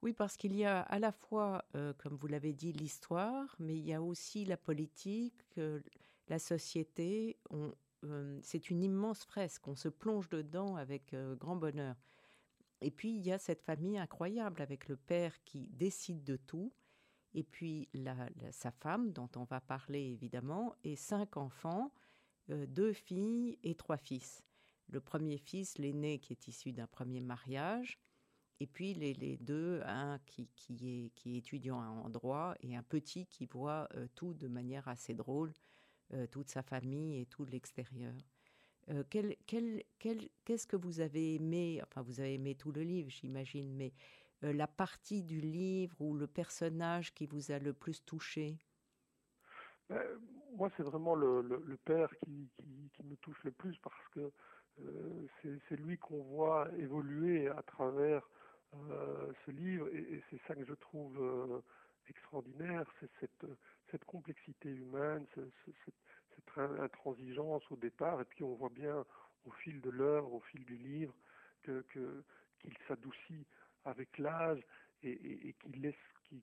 Oui, 0.02 0.12
parce 0.12 0.36
qu'il 0.36 0.54
y 0.54 0.64
a 0.64 0.80
à 0.82 0.98
la 0.98 1.12
fois, 1.12 1.64
euh, 1.74 1.92
comme 1.94 2.16
vous 2.16 2.26
l'avez 2.26 2.52
dit, 2.52 2.72
l'histoire, 2.72 3.56
mais 3.58 3.74
il 3.74 3.86
y 3.86 3.94
a 3.94 4.02
aussi 4.02 4.44
la 4.44 4.56
politique, 4.56 5.42
euh, 5.58 5.80
la 6.28 6.38
société, 6.38 7.38
c'est 8.42 8.68
une 8.68 8.82
immense 8.82 9.24
fresque, 9.24 9.66
on 9.66 9.76
se 9.76 9.88
plonge 9.88 10.28
dedans 10.28 10.76
avec 10.76 11.14
grand 11.38 11.56
bonheur. 11.56 11.96
Et 12.82 12.90
puis, 12.90 13.16
il 13.16 13.26
y 13.26 13.32
a 13.32 13.38
cette 13.38 13.62
famille 13.62 13.96
incroyable 13.96 14.60
avec 14.60 14.88
le 14.88 14.96
père 14.96 15.42
qui 15.44 15.68
décide 15.68 16.22
de 16.22 16.36
tout, 16.36 16.72
et 17.34 17.42
puis 17.42 17.88
sa 18.50 18.70
femme, 18.70 19.12
dont 19.12 19.30
on 19.36 19.44
va 19.44 19.60
parler 19.60 20.00
évidemment, 20.00 20.74
et 20.84 20.96
cinq 20.96 21.36
enfants, 21.38 21.92
deux 22.48 22.92
filles 22.92 23.58
et 23.62 23.74
trois 23.74 23.96
fils. 23.96 24.42
Le 24.88 25.00
premier 25.00 25.38
fils, 25.38 25.78
l'aîné, 25.78 26.18
qui 26.18 26.32
est 26.32 26.48
issu 26.48 26.72
d'un 26.72 26.86
premier 26.86 27.20
mariage, 27.20 27.98
et 28.60 28.66
puis 28.66 28.94
les, 28.94 29.36
deux, 29.38 29.82
un 29.84 30.18
qui, 30.26 30.48
est, 30.70 31.10
qui 31.14 31.34
est 31.34 31.38
étudiant 31.38 31.78
en 31.78 32.08
droit 32.08 32.54
et 32.60 32.76
un 32.76 32.82
petit 32.82 33.26
qui 33.26 33.46
voit 33.46 33.88
euh, 33.94 34.06
tout 34.14 34.32
de 34.34 34.46
manière 34.46 34.86
assez 34.88 35.14
drôle, 35.14 35.52
euh, 36.12 36.26
toute 36.28 36.48
sa 36.48 36.62
famille 36.62 37.20
et 37.20 37.26
tout 37.26 37.44
l'extérieur. 37.44 38.14
Euh, 38.90 39.02
qu'est-ce 39.10 40.66
que 40.66 40.76
vous 40.76 41.00
avez 41.00 41.34
aimé 41.34 41.80
Enfin, 41.82 42.02
vous 42.02 42.20
avez 42.20 42.34
aimé 42.34 42.54
tout 42.54 42.70
le 42.70 42.82
livre, 42.82 43.10
j'imagine, 43.10 43.74
mais 43.74 43.92
la 44.42 44.66
partie 44.66 45.22
du 45.22 45.40
livre 45.40 45.98
ou 46.00 46.14
le 46.14 46.26
personnage 46.26 47.14
qui 47.14 47.24
vous 47.24 47.50
a 47.50 47.58
le 47.58 47.72
plus 47.72 48.04
touché? 48.04 48.58
Moi, 50.56 50.70
c'est 50.76 50.82
vraiment 50.82 51.14
le, 51.14 51.42
le, 51.42 51.76
père 51.84 52.08
qui, 52.24 52.48
qui, 52.92 53.02
me 53.02 53.16
touche 53.16 53.42
le 53.44 53.50
plus 53.50 53.76
parce 53.78 54.08
que 54.12 54.30
c'est 55.42 55.76
lui 55.76 55.98
qu'on 55.98 56.22
voit 56.22 56.68
évoluer 56.78 57.48
à 57.48 57.62
travers 57.62 58.28
euh, 58.90 59.32
ce 59.44 59.50
livre, 59.50 59.88
et, 59.92 60.22
c'est 60.30 60.40
ça 60.46 60.54
que 60.54 60.64
je 60.64 60.74
trouve 60.74 61.16
euh, 61.20 61.60
extraordinaire, 62.08 62.84
c'est 63.00 63.10
cette, 63.20 64.04
complexité 64.06 64.70
humaine, 64.70 65.24
cette, 65.34 65.44
intransigeance 66.56 67.62
au 67.70 67.76
départ, 67.76 68.20
et 68.20 68.24
puis 68.24 68.44
on 68.44 68.54
voit 68.54 68.68
bien 68.68 69.04
au 69.44 69.50
fil 69.50 69.80
de 69.80 69.90
l'heure, 69.90 70.32
au 70.32 70.40
fil 70.40 70.64
du 70.64 70.76
livre, 70.76 71.14
que, 71.62 71.84
qu'il 72.60 72.76
s'adoucit 72.86 73.46
avec 73.84 74.18
l'âge 74.18 74.60
et, 75.02 75.48
et, 75.48 75.54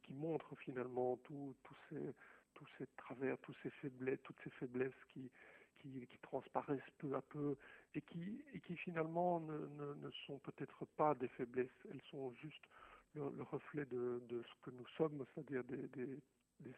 montre 0.10 0.56
finalement 0.56 1.18
tous 1.24 1.56
ces, 1.90 2.14
tous 2.62 2.68
ces 2.78 2.88
travers, 2.98 3.38
toutes 3.40 3.58
ces 3.64 3.72
faiblesses 3.72 5.06
qui, 5.10 5.32
transparaissent 6.22 6.92
peu 7.00 7.16
à 7.16 7.22
peu 7.22 7.58
et 7.96 8.02
qui, 8.02 8.78
finalement 8.78 9.40
ne, 9.40 10.12
sont 10.28 10.38
peut-être 10.40 10.86
pas 10.96 11.16
des 11.16 11.28
faiblesses, 11.30 11.88
elles 11.92 12.02
sont 12.12 12.32
juste 12.34 12.64
le, 13.16 13.44
reflet 13.44 13.86
de, 13.86 14.22
ce 14.30 14.54
que 14.62 14.70
nous 14.70 14.88
sommes, 14.96 15.26
c'est-à-dire 15.34 15.64
des, 15.64 16.22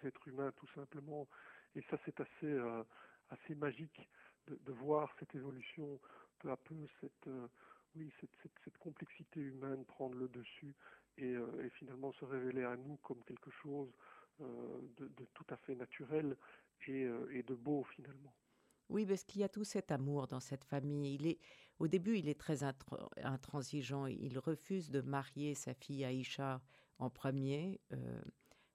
êtres 0.04 0.28
humains 0.28 0.52
tout 0.54 0.68
simplement. 0.74 1.28
Et 1.76 1.82
ça 1.90 1.98
c'est 2.06 2.20
assez, 2.22 2.46
euh, 2.46 2.84
magique 3.58 4.10
de, 4.48 4.72
voir 4.72 5.14
cette 5.20 5.36
évolution 5.36 6.00
peu 6.40 6.50
à 6.50 6.58
peu, 6.58 6.76
cette, 7.02 7.28
euh, 7.28 7.48
complexité 8.80 9.42
humaine 9.42 9.86
prendre 9.86 10.16
le 10.16 10.30
dessus 10.30 10.74
euh, 11.20 11.64
et, 11.64 11.70
finalement 11.72 12.14
se 12.14 12.26
révéler 12.26 12.64
à 12.64 12.76
nous 12.78 12.98
comme 13.04 13.22
quelque 13.26 13.52
chose 13.52 13.92
de, 14.40 15.08
de, 15.08 15.26
tout 15.34 15.46
à 15.50 15.58
fait 15.58 15.76
naturel 15.76 16.38
et, 16.88 17.08
et 17.32 17.44
de 17.44 17.54
beau 17.54 17.84
finalement. 17.84 18.34
Oui, 18.90 19.06
parce 19.06 19.24
qu'il 19.24 19.42
y 19.42 19.44
a 19.44 19.50
tout 19.50 19.64
cet 19.64 19.92
amour 19.92 20.28
dans 20.28 20.40
cette 20.40 20.66
famille. 20.66 21.16
Il 21.16 21.28
est, 21.28 21.40
au 21.80 21.88
début, 21.88 22.18
il 22.18 22.30
est 22.30 22.40
très 22.40 22.64
intransigeant. 22.64 24.06
Il 24.06 24.38
refuse 24.40 24.90
de 24.90 25.02
marier 25.02 25.56
sa 25.56 25.74
fille 25.74 26.06
Aïcha 26.06 26.62
en 27.00 27.10
premier 27.10 27.80
euh, 27.94 28.22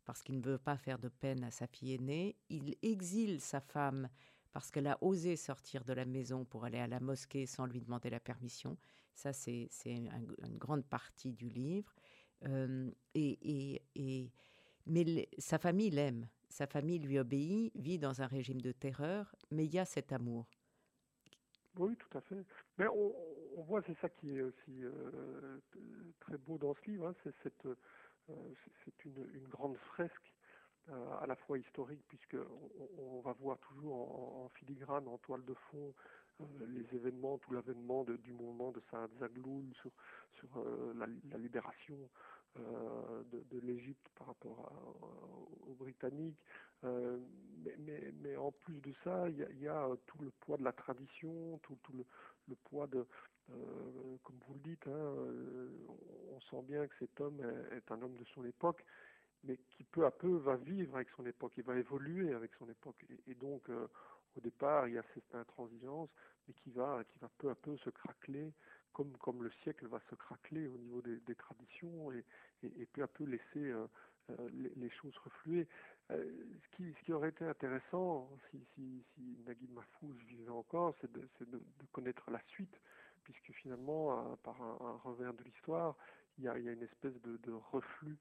parce 0.05 0.23
qu'il 0.23 0.38
ne 0.38 0.45
veut 0.45 0.59
pas 0.59 0.77
faire 0.77 0.99
de 0.99 1.09
peine 1.09 1.45
à 1.45 1.50
sa 1.50 1.67
fille 1.67 1.95
aînée. 1.95 2.37
Il 2.49 2.75
exile 2.83 3.41
sa 3.41 3.61
femme 3.61 4.09
parce 4.53 4.71
qu'elle 4.71 4.87
a 4.87 4.99
osé 5.03 5.37
sortir 5.37 5.85
de 5.85 5.93
la 5.93 6.05
maison 6.05 6.45
pour 6.45 6.65
aller 6.65 6.79
à 6.79 6.87
la 6.87 7.00
mosquée 7.00 7.47
sans 7.47 7.67
lui 7.67 7.81
demander 7.81 8.11
la 8.11 8.21
permission. 8.21 8.77
Ça, 9.15 9.33
c'est 9.33 9.69
une 9.85 10.59
grande 10.59 10.85
partie 10.85 11.33
du 11.33 11.49
livre. 11.49 11.95
Euh, 12.47 12.91
et, 13.15 13.83
et, 13.95 14.33
mais 14.88 15.28
sa 15.38 15.59
famille 15.59 15.90
l'aime. 15.90 16.28
Sa 16.49 16.66
famille 16.66 16.99
lui 16.99 17.18
obéit, 17.18 17.73
vit 17.76 17.99
dans 17.99 18.23
un 18.23 18.26
régime 18.26 18.61
de 18.61 18.73
terreur, 18.73 19.35
mais 19.50 19.66
il 19.66 19.75
y 19.75 19.78
a 19.78 19.85
cet 19.85 20.12
amour. 20.12 20.47
Oui, 21.76 21.97
tout 21.97 22.18
à 22.18 22.21
fait. 22.23 22.45
Mais 22.78 22.87
on, 22.88 23.62
voit, 23.62 23.83
c'est 23.87 23.97
ça 24.00 24.09
qui 24.09 24.37
est 24.37 24.42
aussi 24.42 24.83
euh, 24.83 25.59
très 26.21 26.37
beau 26.38 26.59
dans 26.59 26.75
ce 26.75 26.90
livre, 26.90 27.09
hein, 27.09 27.14
c'est 27.23 27.35
cette, 27.42 27.66
euh, 27.66 27.75
c'est 28.85 29.04
une, 29.04 29.47
grande 29.49 29.76
fresque 29.76 30.33
euh, 30.88 31.21
à 31.21 31.26
la 31.26 31.37
fois 31.37 31.59
historique, 31.59 32.02
puisque 32.09 32.37
on, 32.99 33.21
va 33.21 33.33
voir 33.35 33.59
toujours 33.59 33.95
en, 34.45 34.49
filigrane, 34.54 35.07
en 35.07 35.18
toile 35.18 35.45
de 35.45 35.54
fond, 35.71 35.95
les 36.68 36.97
événements, 36.97 37.38
tout 37.38 37.52
l'avènement 37.52 38.04
du 38.04 38.33
mouvement 38.33 38.71
de 38.71 38.80
Saad 38.90 39.11
Zagloul 39.18 39.66
sur, 39.75 39.90
sur 40.35 40.64
la, 40.95 41.37
libération 41.37 41.99
euh, 42.59 43.23
de, 43.33 43.61
l'Égypte 43.61 44.09
par 44.17 44.29
rapport 44.29 44.73
aux 45.67 45.75
Britanniques. 45.75 46.38
Euh, 46.85 47.19
mais, 48.23 48.37
en 48.37 48.53
plus 48.53 48.81
de 48.81 48.93
ça, 49.05 49.29
il 49.29 49.61
y 49.61 49.69
a, 49.69 49.88
tout 50.07 50.19
le 50.23 50.31
poids 50.41 50.57
de 50.57 50.65
la 50.65 50.73
tradition, 50.73 51.59
tout, 51.62 51.79
le, 51.95 52.55
poids 52.65 52.87
de, 52.87 53.07
euh, 53.50 54.17
comme 54.23 54.37
vous 54.47 54.55
le 54.55 54.61
dites, 54.61 54.87
hein, 54.87 55.15
on 56.31 56.41
sent 56.41 56.62
bien 56.62 56.87
que 56.87 56.95
cet 56.99 57.21
homme 57.21 57.41
est, 57.73 57.91
un 57.91 58.00
homme 58.00 58.17
de 58.17 58.25
son 58.35 58.45
époque, 58.45 58.85
mais 59.45 59.57
qui 59.71 59.85
peu 59.85 60.07
à 60.07 60.11
peu 60.11 60.37
va 60.37 60.57
vivre 60.57 60.97
avec 60.97 61.09
son 61.17 61.27
époque, 61.27 61.53
il 61.57 61.65
va 61.65 61.77
évoluer 61.77 62.33
avec 62.33 62.53
son 62.59 62.69
époque. 62.69 63.05
Et, 63.11 63.33
et 63.33 63.35
donc, 63.35 63.69
au 63.69 64.41
départ, 64.41 64.87
il 64.88 64.95
y 64.95 64.99
a 64.99 65.05
cette 65.15 65.35
intransigeance, 65.35 66.11
mais 66.47 66.55
qui 66.55 66.71
va, 66.71 67.03
qui 67.05 67.19
va 67.19 67.29
peu 67.38 67.50
à 67.50 67.55
peu 67.55 67.77
se 67.79 67.91
craqueler 67.91 68.53
comme, 68.99 69.17
comme 69.19 69.45
le 69.45 69.50
siècle 69.62 69.87
va 69.87 70.00
se 70.11 70.17
craqueler 70.17 70.67
au 70.67 70.76
niveau 70.76 71.00
des, 71.02 71.21
des 71.21 71.37
traditions 71.37 72.11
et, 72.11 72.25
et, 72.64 72.83
et, 72.83 72.87
peu 72.87 73.05
à 73.05 73.07
peu 73.07 73.23
laisser 73.23 73.71
euh, 73.71 73.87
euh 74.31 74.49
les, 74.52 74.73
les, 74.75 74.90
choses 74.90 75.17
refluer. 75.19 75.69
Euh, 76.11 76.25
ce, 76.64 76.76
qui, 76.76 76.93
ce 76.99 77.05
qui 77.05 77.12
aurait 77.12 77.28
été 77.28 77.45
intéressant, 77.45 78.28
si, 78.50 78.59
si, 78.75 79.05
si 79.14 79.38
Naguib 79.47 79.71
Mahfouz 79.71 80.17
vivait 80.26 80.50
encore, 80.50 80.97
c'est 81.00 81.12
de, 81.12 81.21
de, 81.38 81.45
de, 81.45 81.87
connaître 81.93 82.28
la 82.33 82.43
suite, 82.49 82.76
puisque 83.23 83.52
finalement, 83.52 84.37
par 84.43 84.61
un, 84.61 84.78
un, 84.81 84.97
revers 85.05 85.33
de 85.33 85.45
l'histoire, 85.45 85.95
il 86.38 86.45
y 86.45 86.49
a, 86.49 86.59
il 86.59 86.64
y 86.64 86.69
a 86.69 86.73
une 86.73 86.83
espèce 86.83 87.14
de, 87.23 87.37
de 87.37 87.52
reflux 87.52 88.19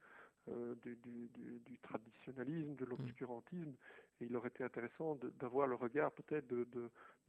euh, 0.50 0.76
du, 0.84 0.96
du, 0.98 1.30
du, 1.66 1.78
traditionnalisme, 1.80 2.76
de 2.76 2.86
l'obscurantisme, 2.86 3.74
et 4.22 4.26
il 4.26 4.36
aurait 4.36 4.50
été 4.50 4.64
intéressant 4.64 5.18
d'avoir 5.40 5.66
le 5.66 5.76
regard 5.76 6.12
peut-être 6.12 6.46
de, 6.48 6.68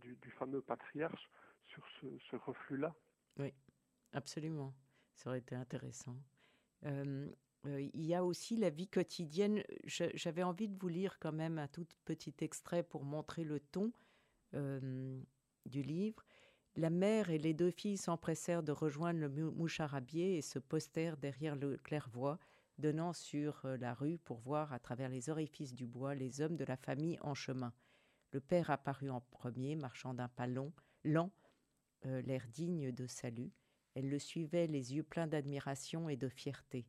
du, 0.01 0.17
du, 0.17 0.31
fameux 0.33 0.61
patriarche 0.61 1.31
sur 1.65 1.83
ce, 2.01 2.07
ce 2.31 2.37
reflux-là. 2.37 2.95
Oui, 3.39 3.53
absolument. 4.13 4.75
Ça 5.15 5.31
aurait 5.31 5.39
été 5.39 5.55
intéressant. 5.55 6.17
Euh, 6.85 7.29
euh, 7.67 7.81
il 7.81 8.05
y 8.05 8.15
a 8.15 8.25
aussi 8.25 8.57
la 8.57 8.71
vie 8.71 8.89
quotidienne. 8.89 9.63
J'avais 9.85 10.43
envie 10.43 10.69
de 10.69 10.79
vous 10.79 10.89
lire 10.89 11.19
quand 11.19 11.33
même 11.33 11.59
un 11.59 11.69
tout 11.69 11.87
petit 12.05 12.35
extrait 12.41 12.83
pour 12.83 13.05
montrer 13.05 13.45
le 13.45 13.61
ton 13.61 13.93
euh, 14.55 15.21
du 15.67 15.83
livre. 15.83 16.25
La 16.77 16.91
mère 16.91 17.31
et 17.31 17.39
les 17.39 17.55
deux 17.55 17.73
filles 17.73 17.97
s'empressèrent 17.97 18.63
de 18.63 18.71
rejoindre 18.71 19.21
le 19.21 19.29
moucharabier 19.29 20.39
et 20.39 20.43
se 20.43 20.61
postèrent 20.61 21.17
derrière 21.17 21.57
le 21.57 21.77
clairvoie, 21.77 22.39
donnant 22.79 23.13
sur 23.13 23.67
la 23.81 23.95
rue 23.95 24.19
pour 24.19 24.39
voir 24.39 24.73
à 24.73 24.79
travers 24.79 25.09
les 25.09 25.29
orifices 25.29 25.75
du 25.75 25.87
bois 25.87 26.15
les 26.15 26.41
hommes 26.41 26.57
de 26.57 26.65
la 26.65 26.77
famille 26.77 27.19
en 27.23 27.35
chemin. 27.35 27.73
Le 28.31 28.41
père 28.41 28.71
apparut 28.71 29.11
en 29.11 29.21
premier, 29.21 29.75
marchant 29.75 30.15
d'un 30.15 30.29
pas 30.29 30.47
long, 30.47 30.73
lent, 31.03 31.33
euh, 32.07 32.23
l'air 32.23 32.47
digne 32.49 32.93
de 32.93 33.07
salut. 33.07 33.53
Elle 33.95 34.09
le 34.09 34.19
suivait 34.19 34.67
les 34.67 34.95
yeux 34.95 35.03
pleins 35.03 35.27
d'admiration 35.27 36.09
et 36.09 36.17
de 36.17 36.29
fierté. 36.29 36.87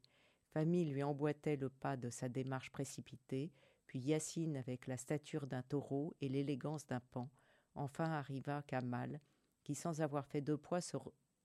Famille 0.52 0.86
lui 0.86 1.04
emboîtait 1.04 1.56
le 1.56 1.70
pas 1.70 1.98
de 1.98 2.10
sa 2.10 2.30
démarche 2.30 2.72
précipitée, 2.72 3.52
puis 3.86 4.00
Yacine, 4.00 4.58
avec 4.58 4.88
la 4.88 4.98
stature 4.98 5.48
d'un 5.48 5.64
taureau 5.64 6.16
et 6.22 6.30
l'élégance 6.30 6.86
d'un 6.86 7.00
pan, 7.00 7.30
enfin 7.76 8.12
arriva 8.12 8.62
Kamal, 8.64 9.20
qui, 9.64 9.76
sans 9.76 10.02
avoir 10.02 10.26
fait 10.28 10.42
deux 10.42 10.58
poids, 10.58 10.82
se, 10.82 10.98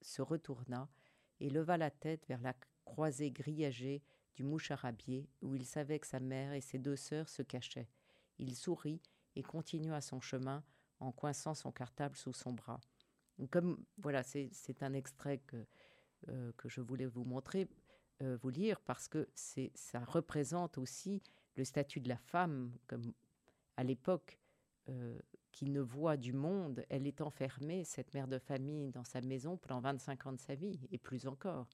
se 0.03 0.23
retourna 0.23 0.89
et 1.41 1.51
leva 1.51 1.77
la 1.77 1.91
tête 1.91 2.27
vers 2.29 2.41
la 2.41 2.55
croisée 2.85 3.31
grillagée 3.31 4.03
du 4.35 4.43
moucharabier, 4.43 5.29
où 5.43 5.55
il 5.55 5.65
savait 5.65 5.99
que 5.99 6.07
sa 6.07 6.21
mère 6.21 6.53
et 6.53 6.61
ses 6.61 6.79
deux 6.79 6.97
sœurs 6.97 7.29
se 7.29 7.43
cachaient. 7.43 7.89
Il 8.39 8.57
sourit 8.57 9.01
et 9.37 9.43
continua 9.43 10.01
son 10.01 10.21
chemin 10.21 10.65
en 11.01 11.13
coinçant 11.13 11.55
son 11.55 11.73
cartable 11.73 12.17
sous 12.17 12.33
son 12.33 12.53
bras. 12.53 12.81
Comme 13.51 13.85
voilà, 13.99 14.23
c'est 14.23 14.83
un 14.83 14.93
extrait 14.93 15.39
que, 15.39 15.67
euh, 16.29 16.53
que 16.57 16.69
je 16.69 16.81
voulais 16.81 17.07
vous 17.07 17.25
montrer, 17.25 17.69
euh, 18.23 18.37
vous 18.41 18.51
lire, 18.51 18.81
parce 18.81 19.09
que 19.09 19.29
ça 19.35 20.05
représente 20.05 20.79
aussi 20.79 21.23
le 21.57 21.65
statut 21.65 22.01
de 22.01 22.09
la 22.09 22.17
femme, 22.17 22.73
comme 22.87 23.13
à 23.77 23.85
l'époque, 23.85 24.39
euh, 24.89 25.19
qui 25.51 25.67
ne 25.67 25.81
voit 25.81 26.17
du 26.17 26.33
monde. 26.33 26.85
Elle 26.89 27.07
est 27.07 27.21
enfermée, 27.21 27.85
cette 27.85 28.15
mère 28.15 28.29
de 28.29 28.39
famille, 28.39 28.91
dans 28.91 29.05
sa 29.05 29.21
maison 29.21 29.57
pendant 29.57 29.81
25 29.81 30.27
ans 30.27 30.33
de 30.33 30.41
sa 30.41 30.55
vie, 30.55 30.81
et 30.91 30.99
plus 30.99 31.27
encore. 31.27 31.69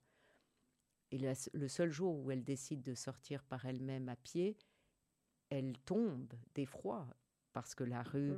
Et 1.10 1.18
la, 1.18 1.32
le 1.52 1.68
seul 1.68 1.90
jour 1.90 2.16
où 2.18 2.30
elle 2.30 2.44
décide 2.44 2.82
de 2.82 2.94
sortir 2.94 3.42
par 3.44 3.66
elle-même 3.66 4.08
à 4.08 4.16
pied, 4.16 4.56
elle 5.50 5.76
tombe 5.84 6.32
d'effroi 6.54 7.06
parce 7.52 7.74
que 7.74 7.84
la 7.84 8.02
rue... 8.02 8.36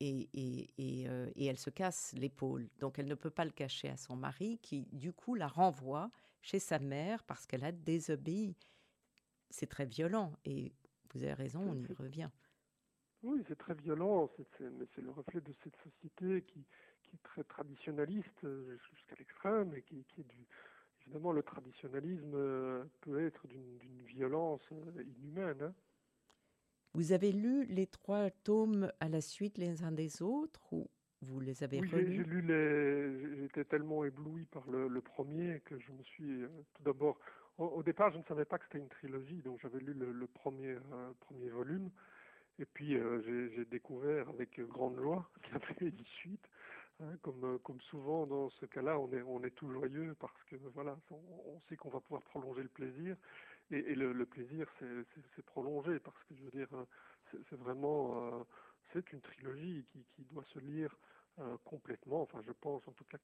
et, 0.00 0.28
et, 0.34 0.70
et, 0.78 1.46
elle 1.46 1.58
se 1.58 1.70
casse 1.70 2.12
l'épaule. 2.16 2.68
Donc 2.78 2.98
elle 2.98 3.06
ne 3.06 3.14
peut 3.14 3.30
pas 3.30 3.44
le 3.44 3.50
cacher 3.50 3.88
à 3.88 3.96
son 3.96 4.16
mari 4.16 4.58
qui, 4.62 4.86
du 4.92 5.12
coup, 5.12 5.34
la 5.34 5.48
renvoie 5.48 6.10
chez 6.42 6.58
sa 6.58 6.78
mère 6.78 7.24
parce 7.24 7.46
qu'elle 7.46 7.64
a 7.64 7.72
désobéi. 7.72 8.56
C'est 9.50 9.68
très 9.68 9.86
violent 9.86 10.32
et 10.44 10.72
vous 11.12 11.22
avez 11.22 11.34
raison, 11.34 11.60
on 11.60 11.82
y 11.82 11.92
revient. 11.94 12.30
Oui, 13.22 13.42
c'est 13.48 13.58
très 13.58 13.74
violent, 13.74 14.30
mais 14.60 14.86
c'est 14.94 15.00
le 15.02 15.10
reflet 15.10 15.40
de 15.40 15.52
cette 15.64 15.76
société 15.76 16.42
qui, 16.42 16.64
qui 17.02 17.16
est 17.16 17.22
très 17.22 17.44
traditionnaliste 17.44 18.44
euh, 18.44 18.76
jusqu'à 18.90 19.16
l'extrême 19.16 19.74
et 19.74 19.82
qui, 19.82 20.04
qui, 20.04 20.20
est 20.20 20.24
du... 20.24 20.46
Évidemment, 21.02 21.32
le 21.32 21.42
traditionnalisme 21.42 22.34
euh, 22.34 22.84
peut 23.00 23.24
être 23.24 23.46
d'une 23.46 24.04
violence 24.06 24.60
euh, 24.72 25.02
inhumaine. 25.02 25.62
Hein. 25.62 25.74
Vous 26.96 27.12
avez 27.12 27.30
lu 27.30 27.66
les 27.66 27.86
trois 27.86 28.30
tomes 28.30 28.90
à 29.00 29.10
la 29.10 29.20
suite 29.20 29.58
les 29.58 29.82
uns 29.82 29.92
des 29.92 30.22
autres 30.22 30.72
ou 30.72 30.88
vous 31.20 31.40
les 31.40 31.62
avez 31.62 31.78
oui, 31.78 31.90
relus? 31.90 32.16
j'ai 32.16 32.24
lu 32.24 32.40
les. 32.40 33.36
J'étais 33.36 33.64
tellement 33.66 34.02
ébloui 34.06 34.46
par 34.46 34.66
le, 34.70 34.88
premier 35.02 35.60
que 35.66 35.78
je 35.78 35.92
me 35.92 36.02
suis 36.02 36.44
tout 36.72 36.82
d'abord. 36.82 37.18
Au, 37.58 37.82
départ, 37.82 38.12
je 38.12 38.16
ne 38.16 38.22
savais 38.22 38.46
pas 38.46 38.56
que 38.56 38.64
c'était 38.64 38.78
une 38.78 38.88
trilogie, 38.88 39.42
donc 39.42 39.60
j'avais 39.60 39.78
lu 39.78 39.92
le, 39.92 40.26
premier, 40.26 40.76
premier 41.20 41.50
volume. 41.50 41.90
Et 42.58 42.64
puis 42.64 42.96
euh, 42.96 43.50
j'ai 43.54 43.66
découvert 43.66 44.30
avec 44.30 44.58
grande 44.60 44.98
joie 44.98 45.28
qu'il 45.42 45.52
y 45.52 45.56
avait 45.56 45.94
une 45.94 46.04
suite. 46.06 46.48
Hein, 47.00 47.14
comme, 47.20 47.44
euh, 47.44 47.58
comme 47.58 47.80
souvent 47.82 48.26
dans 48.26 48.48
ce 48.48 48.64
cas-là, 48.64 48.98
on 48.98 49.12
est, 49.12 49.20
on 49.20 49.44
est 49.44 49.50
tout 49.50 49.70
joyeux 49.70 50.16
parce 50.18 50.42
que 50.44 50.56
voilà, 50.72 50.96
on, 51.10 51.60
sait 51.68 51.76
qu'on 51.76 51.90
va 51.90 52.00
pouvoir 52.00 52.22
prolonger 52.22 52.62
le 52.62 52.70
plaisir. 52.70 53.16
Et, 53.70 53.94
le, 53.94 54.26
plaisir, 54.26 54.70
c'est 55.34 55.44
prolongé 55.44 55.98
parce 55.98 56.22
que 56.24 56.36
je 56.36 56.42
veux 56.44 56.50
dire, 56.50 56.68
euh, 56.74 56.84
c'est 57.50 57.58
vraiment, 57.58 58.46
c'est 58.92 59.12
une 59.12 59.20
trilogie 59.20 59.84
qui, 59.90 60.04
qui, 60.14 60.24
doit 60.24 60.44
se 60.54 60.60
lire 60.60 60.96
complètement. 61.64 62.22
Enfin, 62.22 62.40
je 62.46 62.52
pense 62.52 62.86
en 62.86 62.92
tout 62.92 63.04
cas 63.04 63.18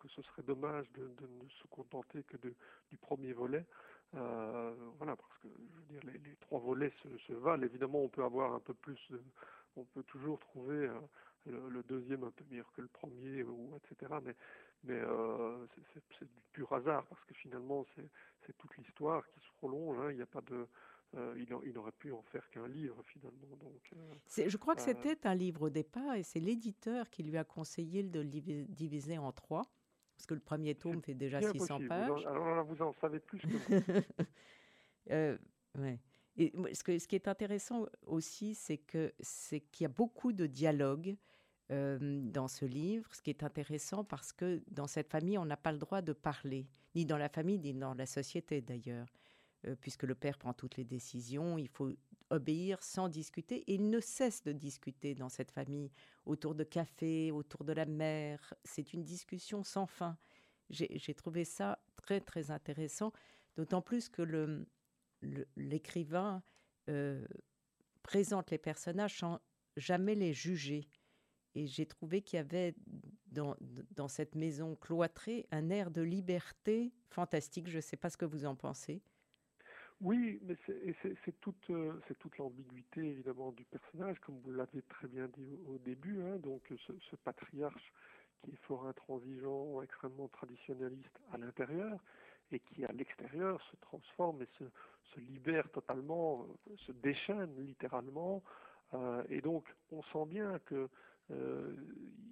que 0.00 0.08
ce 0.08 0.22
serait 0.22 0.42
dommage 0.42 0.90
de, 0.92 1.08
de, 1.08 1.26
ne 1.26 1.48
se 1.50 1.66
contenter 1.68 2.22
que 2.22 2.36
de, 2.36 2.54
du 2.90 2.96
premier 2.96 3.32
volet. 3.32 3.66
Euh, 4.14 4.74
voilà, 4.96 5.16
parce 5.16 5.38
que 5.38 5.48
je 5.48 5.76
veux 5.76 6.00
dire, 6.00 6.00
les, 6.04 6.36
trois 6.36 6.60
volets 6.60 6.92
se, 7.02 7.18
se, 7.18 7.32
valent. 7.34 7.62
Évidemment, 7.62 8.02
on 8.02 8.08
peut 8.08 8.24
avoir 8.24 8.54
un 8.54 8.60
peu 8.60 8.74
plus, 8.74 8.98
on 9.76 9.84
peut 9.84 10.02
toujours 10.04 10.38
trouver 10.38 10.86
euh, 10.86 11.00
le, 11.46 11.68
le, 11.68 11.82
deuxième 11.82 12.24
un 12.24 12.30
peu 12.30 12.44
meilleur 12.50 12.72
que 12.72 12.80
le 12.80 12.88
premier, 12.88 13.42
ou 13.42 13.76
etc. 13.76 14.14
Mais, 14.22 14.34
mais 14.84 15.00
euh, 15.00 15.66
c'est 16.18 16.28
du 16.28 16.40
pur 16.52 16.72
hasard 16.72 17.04
parce 17.06 17.24
que 17.24 17.34
finalement, 17.34 17.84
c'est 18.46 18.56
toute 18.56 18.76
l'histoire 18.76 19.26
qui 19.28 19.40
se 19.40 19.50
prolonge. 19.56 19.98
Hein. 19.98 20.10
Il 20.10 20.16
n'y 20.16 20.22
a 20.22 20.26
pas 20.26 20.40
de, 20.42 20.66
euh, 21.16 21.34
il, 21.36 21.48
il, 21.66 21.78
aurait 21.78 21.92
pu 21.92 22.12
en 22.12 22.22
faire 22.22 22.48
qu'un 22.50 22.68
livre 22.68 23.02
finalement. 23.06 23.56
Donc, 23.60 23.92
euh, 23.94 24.48
je 24.48 24.56
crois 24.56 24.74
que 24.74 24.82
c'était 24.82 25.26
un 25.26 25.34
livre 25.34 25.62
au 25.62 25.70
départ 25.70 26.14
et 26.14 26.22
c'est 26.22 26.40
l'éditeur 26.40 27.10
qui 27.10 27.22
lui 27.22 27.36
a 27.36 27.44
conseillé 27.44 28.02
de 28.02 28.20
le 28.20 28.26
diviser 28.26 29.18
en 29.18 29.32
trois 29.32 29.64
parce 30.16 30.26
que 30.26 30.34
le 30.34 30.40
premier 30.40 30.74
tome 30.74 31.00
fait 31.00 31.14
déjà 31.14 31.40
600 31.40 31.86
pages. 31.88 32.26
alors 32.26 32.56
là, 32.56 32.62
vous 32.62 32.82
en 32.82 32.92
savez 32.94 33.20
plus 33.20 33.38
que 33.38 33.46
moi. 33.46 33.94
ouais. 35.78 36.00
Et 36.36 36.52
ce, 36.72 36.84
que, 36.84 36.98
ce 36.98 37.06
qui 37.06 37.16
est 37.16 37.28
intéressant 37.28 37.86
aussi, 38.06 38.54
c'est 38.54 38.78
que 38.78 39.12
c'est 39.20 39.60
qu'il 39.60 39.84
y 39.84 39.86
a 39.86 39.92
beaucoup 39.92 40.32
de 40.32 40.46
dialogues 40.46 41.16
euh, 41.70 41.98
dans 42.00 42.48
ce 42.48 42.64
livre, 42.64 43.14
ce 43.14 43.20
qui 43.20 43.30
est 43.30 43.42
intéressant 43.42 44.04
parce 44.04 44.32
que 44.32 44.62
dans 44.70 44.86
cette 44.86 45.10
famille, 45.10 45.38
on 45.38 45.44
n'a 45.44 45.56
pas 45.56 45.72
le 45.72 45.78
droit 45.78 46.00
de 46.02 46.12
parler, 46.12 46.66
ni 46.94 47.04
dans 47.04 47.18
la 47.18 47.28
famille, 47.28 47.58
ni 47.58 47.74
dans 47.74 47.94
la 47.94 48.06
société 48.06 48.62
d'ailleurs, 48.62 49.12
euh, 49.66 49.74
puisque 49.80 50.04
le 50.04 50.14
père 50.14 50.38
prend 50.38 50.54
toutes 50.54 50.76
les 50.76 50.84
décisions, 50.84 51.58
il 51.58 51.68
faut 51.68 51.90
obéir 52.30 52.82
sans 52.82 53.08
discuter. 53.08 53.56
Et 53.70 53.74
il 53.74 53.90
ne 53.90 54.00
cesse 54.00 54.42
de 54.42 54.52
discuter 54.52 55.14
dans 55.14 55.28
cette 55.28 55.50
famille, 55.50 55.90
autour 56.26 56.54
de 56.54 56.64
café, 56.64 57.30
autour 57.30 57.64
de 57.64 57.72
la 57.72 57.86
mer. 57.86 58.54
C'est 58.64 58.92
une 58.92 59.02
discussion 59.02 59.62
sans 59.62 59.86
fin. 59.86 60.16
J'ai 60.70 61.14
trouvé 61.14 61.44
ça 61.44 61.78
très, 61.96 62.20
très 62.20 62.50
intéressant, 62.50 63.12
d'autant 63.56 63.80
plus 63.80 64.08
que 64.08 64.66
l'écrivain 65.56 66.42
euh, 66.88 67.26
présente 68.02 68.50
les 68.50 68.58
personnages 68.58 69.18
sans 69.18 69.40
jamais 69.76 70.14
les 70.14 70.32
juger. 70.34 70.86
Et 71.54 71.66
j'ai 71.66 71.86
trouvé 71.86 72.22
qu'il 72.22 72.36
y 72.36 72.40
avait 72.40 72.74
dans, 73.32 73.56
dans 73.94 74.08
cette 74.08 74.34
maison 74.34 74.76
cloîtrée 74.76 75.46
un 75.50 75.70
air 75.70 75.90
de 75.90 76.02
liberté 76.02 76.92
fantastique. 77.10 77.68
Je 77.68 77.76
ne 77.76 77.80
sais 77.80 77.96
pas 77.96 78.10
ce 78.10 78.16
que 78.16 78.24
vous 78.24 78.44
en 78.44 78.54
pensez. 78.54 79.02
Oui, 80.00 80.38
mais 80.42 80.54
c'est 80.64 81.40
toute, 81.40 81.70
euh, 81.70 81.92
toute 82.20 82.38
l'ambiguïté 82.38 83.00
évidemment 83.00 83.50
du 83.50 83.64
personnage, 83.64 84.20
comme 84.20 84.38
vous 84.44 84.52
l'avez 84.52 84.82
très 84.82 85.08
bien 85.08 85.26
dit 85.26 85.58
au, 85.66 85.76
début. 85.78 86.22
Hein, 86.22 86.36
donc 86.38 86.72
ce, 86.86 87.16
patriarche 87.16 87.92
qui 88.42 88.52
est 88.52 88.60
fort 88.62 88.86
intransigeant, 88.86 89.82
extrêmement 89.82 90.28
traditionnaliste 90.28 91.18
à 91.32 91.38
l'intérieur, 91.38 91.98
et 92.52 92.60
qui 92.60 92.84
à 92.84 92.92
l'extérieur 92.92 93.60
se 93.72 93.76
transforme 93.80 94.40
et 94.42 94.48
se, 94.60 94.64
se, 95.14 95.20
libère 95.20 95.68
totalement, 95.70 96.46
euh, 96.70 96.76
se 96.86 96.92
déchaîne 96.92 97.52
littéralement. 97.58 98.44
Euh, 98.94 99.24
et 99.28 99.40
donc 99.40 99.64
on 99.90 100.02
sent 100.04 100.26
bien 100.26 100.60
que 100.60 100.88
euh, 101.30 101.74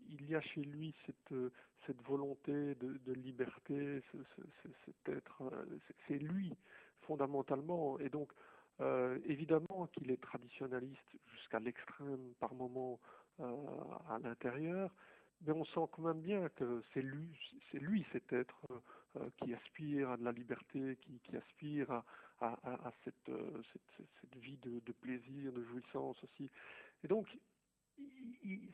il 0.08 0.28
y 0.28 0.34
a 0.34 0.40
chez 0.40 0.62
lui 0.62 0.94
cette, 1.04 1.34
cette 1.86 2.02
volonté 2.02 2.74
de, 2.76 3.12
liberté, 3.12 4.02
cet 4.84 5.08
être, 5.08 5.42
c'est 6.06 6.18
lui 6.18 6.52
fondamentalement. 7.02 7.98
Et 8.00 8.08
donc, 8.08 8.30
euh, 8.80 9.18
évidemment 9.24 9.88
qu'il 9.92 10.10
est 10.10 10.20
traditionnaliste 10.20 11.16
jusqu'à 11.32 11.58
l'extrême 11.60 12.34
par 12.40 12.54
moment 12.54 13.00
euh, 13.40 13.44
à 14.08 14.18
l'intérieur, 14.18 14.94
mais 15.46 15.52
on 15.52 15.64
sent 15.64 15.88
quand 15.92 16.02
même 16.02 16.20
bien 16.20 16.48
que 16.50 16.82
c'est 16.92 17.02
lui, 17.02 17.28
lui 17.72 18.04
cet 18.12 18.32
être 18.32 18.62
euh, 19.16 19.28
qui 19.38 19.54
aspire 19.54 20.10
à 20.10 20.16
de 20.16 20.24
la 20.24 20.32
liberté, 20.32 20.98
qui, 21.02 21.36
aspire 21.36 22.02
à, 22.40 22.92
cette, 23.04 23.30
vie 24.36 24.58
de, 24.58 24.80
de, 24.80 24.92
plaisir, 24.92 25.52
de 25.52 25.62
jouissance 25.64 26.22
aussi. 26.22 26.50
Et 27.02 27.08
donc, 27.08 27.26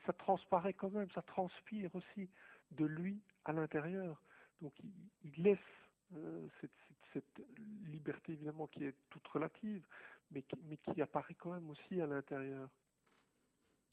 ça 0.06 0.12
transparaît 0.12 0.74
quand 0.74 0.90
même, 0.90 1.11
ça 1.11 1.22
transpire 1.22 1.94
aussi 1.94 2.28
de 2.72 2.85
lui 2.85 3.20
à 3.44 3.52
l'intérieur. 3.52 4.22
Donc, 4.61 4.72
il, 5.24 5.42
laisse 5.42 5.58
cette, 6.61 6.70
cette 7.12 7.42
liberté 7.87 8.32
évidemment 8.32 8.66
qui 8.66 8.85
est 8.85 8.94
toute 9.11 9.26
relative, 9.28 9.87
mais 10.30 10.42
qui, 10.42 11.02
apparaît 11.02 11.35
quand 11.35 11.52
même 11.52 11.68
aussi 11.70 12.00
à 12.00 12.06
l'intérieur. 12.06 12.68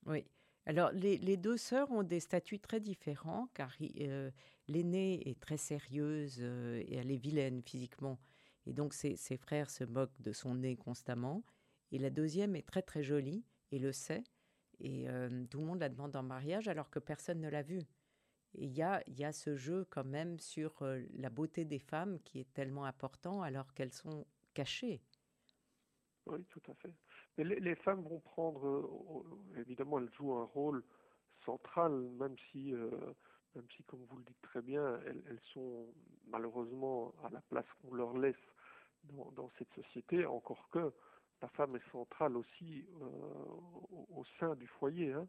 Oui. 0.06 0.26
Alors, 0.66 0.92
les, 0.92 1.38
deux 1.38 1.58
sœurs 1.58 1.90
ont 1.92 2.04
des 2.04 2.20
statuts 2.20 2.60
très 2.60 2.80
différents, 2.80 3.50
car 3.54 3.76
euh, 4.02 4.30
l'aînée 4.68 5.28
est 5.28 5.40
très 5.40 5.58
sérieuse 5.58 6.38
euh, 6.42 6.84
et 6.86 6.96
elle 6.96 7.12
est 7.12 7.18
vilaine 7.18 7.62
physiquement. 7.64 8.20
Et 8.66 8.74
donc, 8.74 8.94
ses, 8.94 9.16
frères 9.38 9.70
se 9.70 9.84
moquent 9.84 10.22
de 10.22 10.32
son 10.32 10.56
nez 10.56 10.76
constamment. 10.76 11.44
Et 11.92 11.98
la 11.98 12.12
deuxième 12.12 12.56
est 12.56 12.68
très, 12.68 12.84
très 12.84 13.04
jolie 13.04 13.44
et 13.72 13.80
le 13.80 13.92
sait. 13.92 14.24
Et 14.80 15.10
euh, 15.10 15.46
tout 15.50 15.60
le 15.60 15.66
monde 15.66 15.80
la 15.80 15.90
demande 15.90 16.16
en 16.16 16.24
mariage 16.24 16.68
alors 16.68 16.90
que 16.90 17.00
personne 17.00 17.42
ne 17.42 17.50
l'a 17.50 17.64
vue 17.64 17.84
il 18.56 18.72
y 18.72 18.82
a, 18.82 19.04
y 19.08 19.24
a 19.24 19.32
ce 19.32 19.56
jeu 19.56 19.86
quand 19.92 20.04
même 20.04 20.40
sur 20.40 20.82
euh, 20.82 21.02
la 21.14 21.30
beauté 21.30 21.66
des 21.66 21.78
femmes 21.78 22.20
qui 22.22 22.40
est 22.40 22.52
tellement 22.54 22.86
important 22.86 23.44
alors 23.44 23.74
qu'elles 23.74 23.94
sont 23.94 24.26
cachées. 24.56 25.04
Oui, 26.26 26.44
tout 26.46 26.62
à 26.68 26.74
fait. 26.76 26.94
Mais 27.38 27.44
les, 27.44 27.76
femmes 27.76 28.02
vont 28.02 28.20
prendre, 28.20 28.68
euh, 28.68 29.60
évidemment, 29.60 30.00
elles 30.00 30.12
jouent 30.14 30.34
un 30.34 30.46
rôle 30.46 30.84
central, 31.46 31.92
même 32.20 32.36
si, 32.52 32.74
même 33.56 33.66
si, 33.76 33.84
comme 33.84 34.04
vous 34.10 34.18
le 34.18 34.24
dites 34.24 34.42
très 34.42 34.62
bien, 34.62 35.00
elles, 35.06 35.40
sont 35.54 35.88
malheureusement 36.28 37.14
à 37.24 37.30
la 37.30 37.42
place 37.42 37.66
qu'on 37.82 37.94
leur 37.94 38.18
laisse 38.18 38.36
dans, 39.06 39.50
cette 39.58 39.74
société, 39.74 40.26
encore 40.26 40.68
que 40.70 40.92
la 41.42 41.48
femme 41.50 41.76
est 41.76 41.92
centrale 41.92 42.36
aussi 42.38 42.86
euh, 43.02 43.06
au, 44.10 44.24
sein 44.40 44.56
du 44.56 44.68
foyer. 44.68 45.14
Hein. 45.14 45.28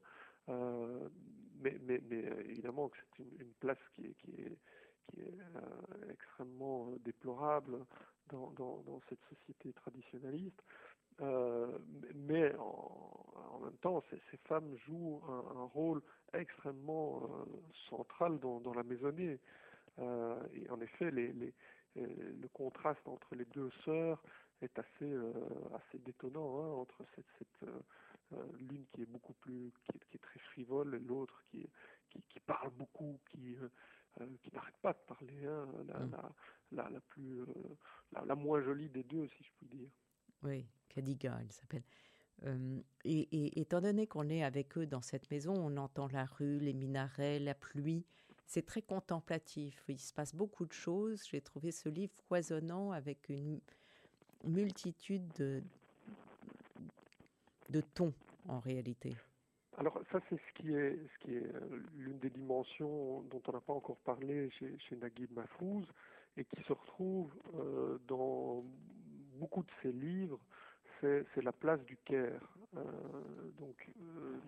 Euh, 0.49 1.09
mais, 1.61 1.79
mais, 1.83 2.01
évidemment 2.45 2.89
que 2.89 2.97
c'est 3.17 3.23
une, 3.23 3.53
place 3.61 3.79
qui 3.95 4.07
est, 4.07 4.59
euh, 5.19 6.11
extrêmement 6.11 6.93
déplorable 7.05 7.85
dans, 8.33 9.01
cette 9.09 9.21
société 9.29 9.73
traditionnaliste. 9.73 10.63
Euh, 11.21 11.79
mais 12.15 12.55
en, 12.57 13.61
même 13.63 13.77
temps, 13.83 14.03
ces, 14.11 14.37
femmes 14.49 14.75
jouent 14.87 15.21
un, 15.29 15.65
rôle 15.65 16.01
extrêmement 16.33 17.23
euh, 17.25 17.45
central 17.89 18.39
dans, 18.39 18.73
la 18.75 18.83
maisonnée. 18.83 19.39
Euh, 19.99 20.41
et 20.55 20.71
en 20.71 20.81
effet, 20.81 21.11
le 21.11 22.49
contraste 22.55 23.07
entre 23.07 23.35
les 23.35 23.45
deux 23.47 23.71
sœurs 23.85 24.23
est 24.63 24.79
assez, 24.79 25.13
assez 25.75 25.99
détonnant 25.99 26.61
hein, 26.61 26.69
entre 26.81 27.05
cette, 27.15 27.27
cette 27.39 27.71
euh, 28.33 28.37
l'une 28.59 28.87
qui 28.93 29.03
est 29.03 29.07
beaucoup 29.07 29.33
plus, 29.35 29.73
qui 29.83 29.97
est, 29.97 30.01
qui 30.09 30.17
est 30.17 30.21
très 30.21 30.39
frivole, 30.39 30.95
et 30.95 31.01
l'autre 31.01 31.43
qui, 31.51 31.67
qui, 32.09 32.23
qui, 32.29 32.39
parle 32.41 32.71
beaucoup, 32.71 33.19
qui, 33.29 33.57
euh, 33.57 33.69
euh, 34.21 34.27
qui 34.43 34.53
n'arrête 34.53 34.77
pas 34.81 34.93
de 34.93 34.99
parler, 35.07 35.47
hein, 35.47 35.67
la, 35.89 35.99
mm. 35.99 36.11
la, 36.11 36.33
la, 36.71 36.91
la, 36.91 37.01
plus, 37.01 37.45
la, 38.13 38.25
la, 38.25 38.35
moins 38.37 38.61
jolie 38.61 38.89
des 38.89 39.03
deux, 39.03 39.27
si 39.27 39.43
je 39.43 39.51
puis 39.57 39.67
dire. 39.67 39.91
Oui, 40.45 40.65
Kadiga, 40.89 41.39
elle 41.41 41.51
s'appelle. 41.51 41.83
et, 43.05 43.61
étant 43.61 43.81
donné 43.81 44.07
qu'on 44.07 44.29
est 44.29 44.45
avec 44.45 44.79
eux 44.79 44.87
dans 44.87 45.03
cette 45.03 45.29
maison, 45.33 45.55
on 45.55 45.77
entend 45.77 46.07
la 46.09 46.27
rue, 46.27 46.61
les 46.61 46.73
minarets, 46.73 47.41
la 47.41 47.55
pluie. 47.55 48.07
C'est 48.47 48.65
très 48.65 48.83
contemplatif. 48.83 49.85
Il 49.89 49.99
se 49.99 50.13
passe 50.13 50.35
beaucoup 50.35 50.67
de 50.67 50.73
choses. 50.73 51.25
J'ai 51.29 51.41
trouvé 51.41 51.73
ce 51.73 51.89
livre 51.89 52.15
foisonnant 52.27 52.91
avec 52.93 53.29
une 53.29 53.61
multitude 54.45 55.27
de, 57.69 57.81
tons 57.95 58.13
en 58.49 58.59
réalité. 58.61 59.17
Alors 59.77 60.01
ça 60.13 60.21
c'est 60.29 60.37
ce 60.37 60.53
qui 60.61 60.75
est 60.75 60.99
est 61.29 61.55
euh, 61.55 61.83
l'une 61.97 62.19
des 62.19 62.31
dimensions 62.31 63.23
dont 63.31 63.41
on 63.47 63.53
n'a 63.53 63.61
pas 63.61 63.73
encore 63.73 63.97
parlé 63.99 64.51
chez, 64.51 64.97
Naguib 64.97 65.33
Mahfouz 65.33 65.87
et 66.37 66.45
qui 66.45 66.63
se 66.63 66.73
retrouve 66.73 67.31
euh, 67.55 67.99
dans 68.07 68.65
beaucoup 69.37 69.63
de 69.63 69.71
ses 69.83 69.93
livres, 69.93 70.39
c'est 71.01 71.43
la 71.43 71.53
place 71.53 71.83
du 71.85 71.97
Caire. 72.05 72.43
Euh, 72.77 72.83
donc 73.59 73.89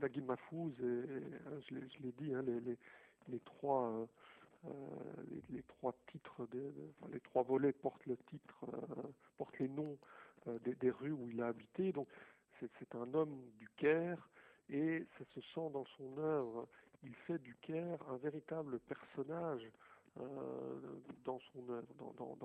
Naguib 0.00 0.26
Mahfouz, 0.26 0.74
hein, 0.82 1.60
je 1.70 2.02
l'ai 2.02 2.12
dit, 2.12 2.34
hein, 2.34 2.42
les, 2.42 2.76
les, 3.28 3.40
trois 3.40 4.06
les, 5.30 5.42
les, 5.56 5.62
trois 5.64 5.94
titres, 6.10 6.46
les 7.10 7.20
trois 7.20 7.42
volets 7.42 7.72
portent 7.72 8.04
portent 9.36 9.58
les 9.58 9.68
noms 9.68 9.98
des, 10.64 10.74
des, 10.74 10.90
rues 10.90 11.12
où 11.12 11.28
il 11.28 11.40
a 11.42 11.48
habité. 11.48 11.92
Donc 11.92 12.08
c'est 12.60 12.94
un 12.94 13.12
homme 13.14 13.42
du 13.58 13.68
Caire 13.76 14.28
et 14.68 15.04
ça 15.18 15.24
se 15.34 15.40
sent 15.40 15.70
dans 15.72 15.84
son 15.96 16.18
œuvre. 16.18 16.68
Il 17.02 17.14
fait 17.14 17.38
du 17.38 17.56
Caire 17.56 17.98
un 18.08 18.16
véritable 18.16 18.78
personnage 18.80 19.68
euh, 20.20 20.78
dans 21.24 21.40
son 21.52 21.68
œuvre, 21.70 22.14
dans, 22.18 22.36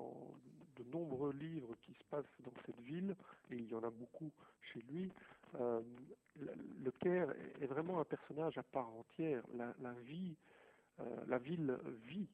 de 0.78 0.84
nombreux 0.92 1.34
livres 1.34 1.76
qui 1.82 1.94
se 1.94 2.04
passent 2.10 2.26
dans 2.44 2.54
cette 2.66 2.80
ville, 2.82 3.16
et 3.52 3.56
il 3.56 3.68
y 3.68 3.76
en 3.76 3.84
a 3.84 3.90
beaucoup 3.90 4.32
chez 4.62 4.80
lui. 4.90 5.12
Euh, 5.56 5.82
le 6.40 6.92
Caire 6.92 7.34
est 7.62 7.66
vraiment 7.66 8.00
un 8.00 8.06
personnage 8.06 8.58
à 8.58 8.64
part 8.64 8.90
entière. 8.94 9.44
La, 9.54 9.92
vie, 10.06 10.36
euh, 10.36 10.57
la 11.28 11.38
ville 11.38 11.78
vit 12.06 12.30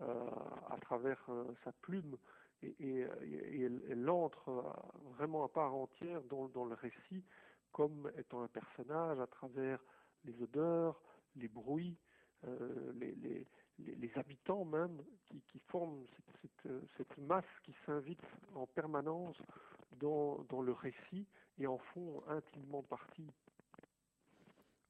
à 0.00 0.76
travers 0.80 1.24
sa 1.64 1.72
plume 1.72 2.16
et, 2.62 3.06
elle, 3.88 4.10
entre 4.10 4.64
vraiment 5.16 5.44
à 5.44 5.48
part 5.48 5.74
entière 5.74 6.22
dans, 6.22 6.64
le 6.64 6.74
récit 6.74 7.24
comme 7.72 8.10
étant 8.16 8.42
un 8.42 8.48
personnage 8.48 9.20
à 9.20 9.26
travers 9.26 9.78
les 10.24 10.40
odeurs, 10.42 11.00
les 11.36 11.48
bruits, 11.48 11.96
euh, 12.46 12.92
les, 13.78 14.12
habitants 14.16 14.64
même, 14.64 15.02
qui, 15.26 15.60
forment 15.68 16.04
cette, 16.96 17.18
masse 17.18 17.44
qui 17.64 17.74
s'invite 17.86 18.22
en 18.54 18.66
permanence 18.66 19.36
dans 20.00 20.62
le 20.62 20.72
récit 20.72 21.26
et 21.58 21.66
en 21.66 21.78
font 21.78 22.22
intimement 22.28 22.82
partie. 22.82 23.30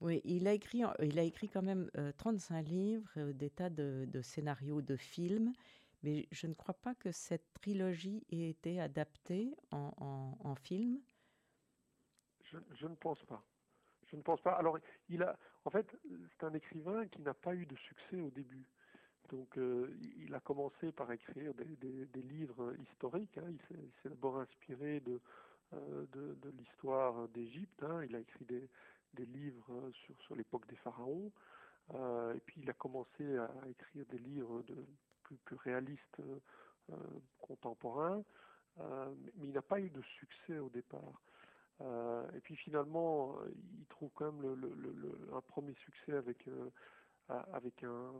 Oui, 0.00 0.20
il 0.24 0.46
a 0.46 0.52
écrit, 0.52 0.82
il 1.02 1.18
a 1.18 1.22
écrit 1.22 1.48
quand 1.48 1.62
même 1.62 1.90
euh, 1.96 2.12
35 2.18 2.62
livres, 2.62 3.10
euh, 3.16 3.32
des 3.32 3.50
tas 3.50 3.68
de, 3.68 4.20
scénarios, 4.22 4.80
de 4.80 4.96
films, 4.96 5.52
mais 6.04 6.28
je 6.30 6.46
ne 6.46 6.54
crois 6.54 6.74
pas 6.74 6.94
que 6.94 7.10
cette 7.10 7.52
trilogie 7.54 8.24
ait 8.30 8.48
été 8.48 8.80
adaptée 8.80 9.52
en, 9.72 10.54
film. 10.54 11.00
Je, 12.44 12.86
ne 12.86 12.94
pense 12.94 13.24
pas. 13.24 13.42
Je 14.06 14.16
ne 14.16 14.22
pense 14.22 14.40
pas. 14.40 14.52
Alors, 14.52 14.78
il 15.08 15.22
a, 15.24 15.36
en 15.64 15.70
fait, 15.70 15.96
c'est 16.30 16.44
un 16.44 16.54
écrivain 16.54 17.08
qui 17.08 17.20
n'a 17.22 17.34
pas 17.34 17.54
eu 17.54 17.66
de 17.66 17.76
succès 17.76 18.20
au 18.20 18.30
début. 18.30 18.66
Donc, 19.30 19.58
euh, 19.58 19.92
il 20.16 20.32
a 20.32 20.40
commencé 20.40 20.92
par 20.92 21.10
écrire 21.10 21.52
des, 21.54 22.22
livres 22.22 22.72
historiques. 22.80 23.36
Hein. 23.38 23.50
Il 23.50 23.90
s'est 24.02 24.08
d'abord 24.08 24.38
inspiré 24.38 25.00
de, 25.00 25.20
euh, 25.74 26.06
l'histoire 26.56 27.28
d'Égypte. 27.30 27.82
Hein. 27.82 28.04
Il 28.08 28.14
a 28.14 28.20
écrit 28.20 28.44
des, 28.44 28.70
des 29.14 29.26
livres 29.26 29.90
sur, 29.92 30.14
sur 30.22 30.34
l'époque 30.34 30.66
des 30.68 30.76
pharaons. 30.76 31.32
Euh, 31.94 32.34
et 32.34 32.40
puis, 32.40 32.60
il 32.62 32.70
a 32.70 32.74
commencé 32.74 33.36
à 33.36 33.50
écrire 33.68 34.04
des 34.06 34.18
livres 34.18 34.62
plus, 35.22 35.36
plus 35.36 35.56
réalistes 35.56 36.20
euh, 36.90 36.96
contemporains. 37.40 38.22
Euh, 38.80 39.14
mais 39.36 39.46
il 39.46 39.52
n'a 39.52 39.62
pas 39.62 39.80
eu 39.80 39.90
de 39.90 40.02
succès 40.02 40.58
au 40.58 40.68
départ. 40.68 41.22
Euh, 41.80 42.30
et 42.32 42.40
puis 42.40 42.56
finalement, 42.56 43.36
il 43.78 43.86
trouve 43.86 44.10
quand 44.14 44.32
même 44.32 44.42
le, 44.42 44.54
le, 44.54 45.34
un 45.34 45.40
premier 45.40 45.74
succès 45.74 46.12
avec, 46.12 46.46
euh, 46.48 46.70
avec 47.52 47.82
un, 47.84 48.12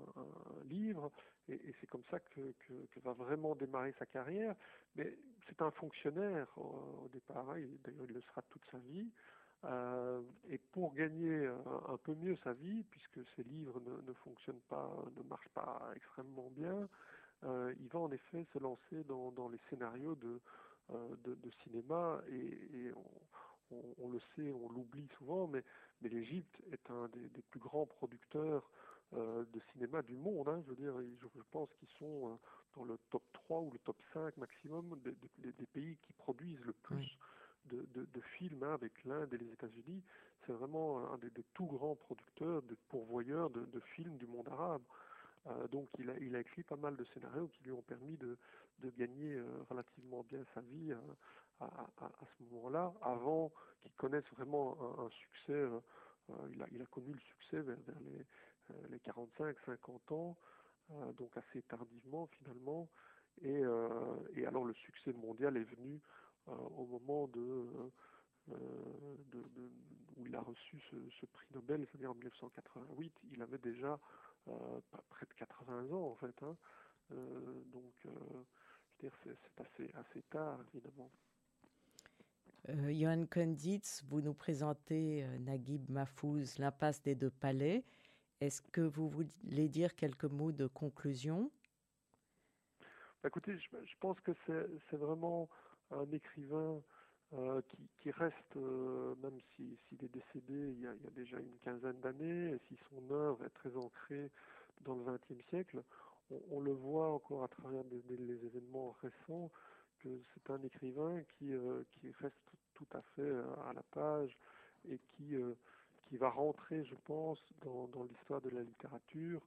livre, 0.64 1.11
et, 1.48 1.74
c'est 1.81 1.87
comme 1.87 2.05
ça 2.11 2.20
que, 2.20 2.53
que, 2.66 3.01
va 3.01 3.12
vraiment 3.12 3.55
démarrer 3.55 3.94
sa 3.98 4.07
carrière. 4.07 4.55
Mais 4.96 5.16
c'est 5.48 5.62
un 5.62 5.70
fonctionnaire 5.72 6.48
au 6.57 7.09
départ, 7.12 7.51
hein, 7.51 7.61
d'ailleurs 7.85 8.07
il 8.09 8.14
le 8.14 8.22
sera 8.22 8.42
toute 8.42 8.64
sa 8.70 8.79
vie. 8.79 9.11
Euh, 9.64 10.21
et 10.51 10.59
pour 10.73 10.94
gagner 10.94 11.47
un, 11.47 11.92
un, 11.92 11.97
peu 11.97 12.14
mieux 12.14 12.37
sa 12.44 12.53
vie, 12.53 12.85
puisque 12.85 13.18
ses 13.35 13.42
livres 13.42 13.81
ne, 13.81 14.09
ne 14.09 14.12
fonctionnent 14.14 14.61
pas, 14.68 14.88
ne 15.16 15.23
marchent 15.25 15.49
pas 15.49 15.90
extrêmement 15.97 16.51
bien, 16.51 16.88
euh, 17.44 17.75
il 17.81 17.88
va 17.88 17.99
en 17.99 18.11
effet 18.12 18.47
se 18.53 18.59
lancer 18.59 19.03
dans, 19.05 19.33
dans 19.33 19.49
les 19.49 19.59
scénarios 19.68 20.14
de, 20.14 20.40
euh, 20.90 21.16
de, 21.25 21.35
de, 21.35 21.51
cinéma 21.64 22.21
et, 22.29 22.37
et 22.37 22.92
on, 22.92 23.77
on, 23.77 23.94
on, 23.99 24.09
le 24.11 24.21
sait, 24.35 24.53
on 24.53 24.68
l'oublie 24.71 25.09
souvent, 25.18 25.49
mais, 25.49 25.64
mais 26.03 26.09
l'Égypte 26.09 26.61
est 26.73 26.90
un 26.90 27.09
des, 27.09 27.29
des, 27.29 27.42
plus 27.42 27.61
grands 27.61 27.87
producteurs 27.87 28.71
euh, 29.14 29.44
de 29.53 29.61
cinéma 29.73 30.03
du 30.03 30.16
monde. 30.16 30.49
Hein, 30.49 30.62
je 30.64 30.71
veux 30.71 30.77
dire, 30.77 30.94
je, 31.21 31.27
je 31.35 31.44
pense 31.51 31.68
qu'ils 31.75 31.90
sont 31.99 32.29
euh, 32.29 32.37
dans 32.77 32.85
le 32.85 32.97
top 33.11 33.25
3 33.33 33.61
ou 33.61 33.71
le 33.73 33.79
top 33.81 34.01
5 34.12 34.37
maximum 34.37 35.01
des, 35.05 35.16
des, 35.38 35.53
des 35.53 35.66
pays 35.66 35.97
qui 36.07 36.12
produisent 36.12 36.64
le 36.64 36.73
plus 36.73 36.97
oui. 36.97 37.18
De, 37.68 38.20
films 38.37 38.62
hein, 38.62 38.74
avec 38.74 38.92
l'Inde 39.04 39.33
et 39.35 39.38
les 39.38 39.52
États-Unis. 39.52 40.02
C'est 40.46 40.52
vraiment 40.52 41.12
un 41.12 41.18
des, 41.18 41.31
tout 41.54 41.66
grands 41.66 41.96
producteurs, 41.96 42.62
de 42.62 42.76
pourvoyeurs 42.88 43.50
de, 43.50 43.81
films 43.94 44.16
du 44.16 44.26
monde 44.26 44.48
arabe. 44.48 44.83
Euh, 45.46 45.68
donc 45.68 45.88
il 45.98 46.37
a, 46.37 46.40
écrit 46.40 46.62
pas 46.62 46.76
mal 46.76 46.96
de 46.96 47.04
scénarios 47.04 47.48
qui 47.48 47.64
lui 47.64 47.72
ont 47.72 47.83
permis 47.83 48.16
de, 48.16 48.37
gagner 48.96 49.35
euh, 49.35 49.44
relativement 49.68 50.22
bien 50.22 50.40
sa 50.54 50.61
vie 50.61 50.92
euh, 50.92 50.96
à, 51.61 52.09
ce 52.38 52.44
moment-là, 52.44 52.92
avant 53.02 53.52
qu'il 53.81 53.92
connaisse 53.92 54.24
vraiment 54.37 54.76
un, 55.00 55.09
succès. 55.11 55.52
Euh, 55.52 55.81
il, 56.50 56.83
a, 56.83 56.87
connu 56.87 57.12
le 57.12 57.20
succès 57.20 57.61
vers, 57.61 57.76
les, 58.00 58.26
euh, 58.70 58.87
les 58.90 58.98
45-50 58.98 60.14
ans, 60.14 60.37
donc 61.18 61.37
assez 61.37 61.62
tardivement 61.62 62.26
finalement. 62.38 62.88
Et, 63.42 63.62
alors 64.44 64.64
le 64.64 64.74
succès 64.74 65.12
mondial 65.12 65.57
est 65.57 65.64
venu 65.76 66.00
au 66.46 66.87
moment 66.87 67.29
de, 67.29 67.66
de, 68.48 68.57
de, 69.33 69.70
où 70.16 70.27
il 70.27 70.35
a 70.35 70.40
reçu 70.40 70.81
ce, 70.90 70.96
ce 71.20 71.27
prix 71.27 71.46
Nobel, 71.53 71.87
c'est-à-dire 71.87 72.11
en 72.11 72.14
1988. 72.14 73.12
Il 73.33 73.42
avait 73.42 73.59
déjà 73.59 73.98
près 75.11 75.27
de 75.27 75.35
80 75.35 75.90
ans 75.92 76.11
en 76.11 76.14
fait. 76.14 76.42
Hein. 76.42 76.57
donc, 77.72 77.92
je 78.05 78.09
veux 78.09 78.46
dire, 79.01 79.12
c'est 79.22 79.61
assez, 79.61 79.90
assez 79.94 80.22
tard 80.31 80.61
évidemment. 80.72 81.11
Euh, 82.68 82.92
Johan 82.92 83.24
Konditz, 83.31 84.03
vous 84.09 84.20
nous 84.20 84.35
présentez 84.35 85.24
euh, 85.24 85.38
Naguib 85.38 85.88
Mahfouz, 85.90 86.59
l'impasse 86.59 87.03
des 87.03 87.14
deux 87.14 87.31
palais. 87.31 87.83
Est-ce 88.40 88.61
que 88.61 88.83
vous 88.83 89.09
voulez 89.09 89.68
dire 89.68 89.94
quelques 89.94 90.24
mots 90.24 90.53
de 90.53 90.66
conclusion? 90.66 91.51
Bah, 93.22 93.29
Écoutez, 93.29 93.57
je, 93.59 93.68
je, 93.85 93.94
pense 94.01 94.20
que 94.20 94.33
c'est 94.46 94.96
vraiment 94.96 95.48
un 95.90 96.11
écrivain 96.12 96.83
euh, 97.35 97.61
qui, 98.01 98.11
reste, 98.11 98.57
euh, 98.57 99.14
même 99.22 99.38
s'il 99.55 99.77
si, 99.88 99.96
est 100.03 100.09
décédé 100.09 100.72
il 100.72 100.81
y, 100.81 100.87
a, 100.87 100.94
déjà 101.14 101.38
une 101.38 101.59
quinzaine 101.59 102.01
d'années, 102.01 102.53
et 102.53 102.59
si 102.68 102.79
son 102.88 103.14
œuvre 103.14 103.44
est 103.44 103.51
très 103.51 103.77
ancrée 103.77 104.31
dans 104.81 104.94
le 104.94 105.05
XXe 105.05 105.46
siècle, 105.51 105.83
on, 106.51 106.61
le 106.61 106.72
voit 106.72 107.12
encore 107.12 107.44
à 107.44 107.48
travers 107.48 107.83
les 107.90 108.46
événements 108.46 108.96
récents 109.03 109.51
que 109.98 110.09
c'est 110.33 110.51
un 110.51 110.62
écrivain 110.62 111.22
qui, 111.37 111.53
euh, 111.53 111.83
qui 111.92 112.11
reste 112.12 112.53
tout 112.72 112.87
à 112.92 113.03
fait 113.14 113.31
à 113.66 113.72
la 113.74 113.83
page 113.90 114.35
et 114.88 114.98
qui, 114.98 115.35
qui 116.05 116.16
va 116.16 116.31
rentrer, 116.31 116.85
je 116.85 116.94
pense, 117.05 117.42
dans, 117.61 118.05
l'histoire 118.05 118.40
de 118.40 118.51
la 118.51 118.62
littérature 118.62 119.42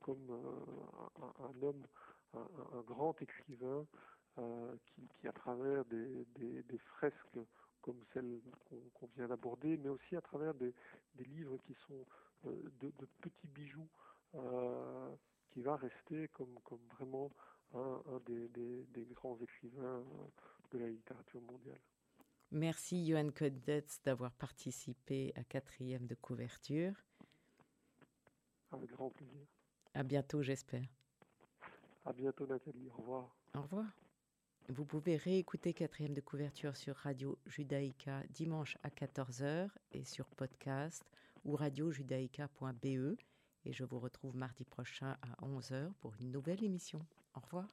comme 0.00 0.40
un, 1.38 1.62
homme, 1.62 1.86
un 2.34 2.80
grand 2.80 3.20
écrivain 3.20 3.86
euh, 4.38 4.76
qui, 4.86 5.08
qui, 5.08 5.28
à 5.28 5.32
travers 5.32 5.84
des, 5.86 6.24
des, 6.36 6.62
des 6.62 6.78
fresques 6.78 7.38
comme 7.80 8.02
celle 8.12 8.40
qu'on 8.94 9.06
qu 9.06 9.12
vient 9.16 9.28
d'aborder, 9.28 9.76
mais 9.76 9.88
aussi 9.88 10.16
à 10.16 10.20
travers 10.20 10.54
des, 10.54 10.74
des 11.14 11.24
livres 11.24 11.56
qui 11.66 11.74
sont 11.86 12.04
de, 12.44 12.92
de, 12.98 13.06
petits 13.20 13.46
bijoux, 13.46 13.88
qui 15.52 15.62
va 15.62 15.76
rester 15.76 16.28
comme, 16.28 16.58
comme 16.64 16.80
vraiment 16.98 17.30
un, 17.74 18.02
un 18.06 18.20
des, 18.26 18.48
des, 18.48 18.84
des, 18.86 19.04
grands 19.14 19.38
écrivains 19.38 20.04
de 20.72 20.78
la 20.78 20.88
littérature 20.88 21.40
mondiale. 21.42 21.80
Merci 22.50 23.06
Johan 23.06 23.30
Kodetz 23.30 24.00
d'avoir 24.04 24.32
participé 24.32 25.32
à 25.36 25.44
quatrième 25.44 26.06
de 26.06 26.14
couverture. 26.14 26.94
Avec 28.70 28.90
grand 28.90 29.10
plaisir. 29.10 29.46
À 29.94 30.02
bientôt, 30.02 30.42
j'espère. 30.42 30.86
À 32.04 32.12
bientôt, 32.12 32.46
Nathalie. 32.46 32.88
Au 32.90 32.96
revoir. 32.96 33.36
Au 33.54 33.62
revoir. 33.62 33.86
Vous 34.68 34.84
pouvez 34.84 35.16
réécouter 35.16 35.72
quatrième 35.72 36.12
de 36.12 36.20
couverture 36.20 36.76
sur 36.76 36.96
Radio 36.96 37.38
Judaïka 37.46 38.22
dimanche 38.30 38.76
à 38.82 38.88
14h 38.88 39.68
et 39.92 40.04
sur 40.04 40.26
podcast 40.26 41.04
ou 41.44 41.54
radiojudaïka.be. 41.54 43.16
Et 43.64 43.72
je 43.72 43.84
vous 43.84 44.00
retrouve 44.00 44.36
mardi 44.36 44.64
prochain 44.64 45.16
à 45.22 45.44
11h 45.46 45.92
pour 46.00 46.14
une 46.20 46.32
nouvelle 46.32 46.64
émission. 46.64 47.00
Au 47.34 47.40
revoir. 47.40 47.68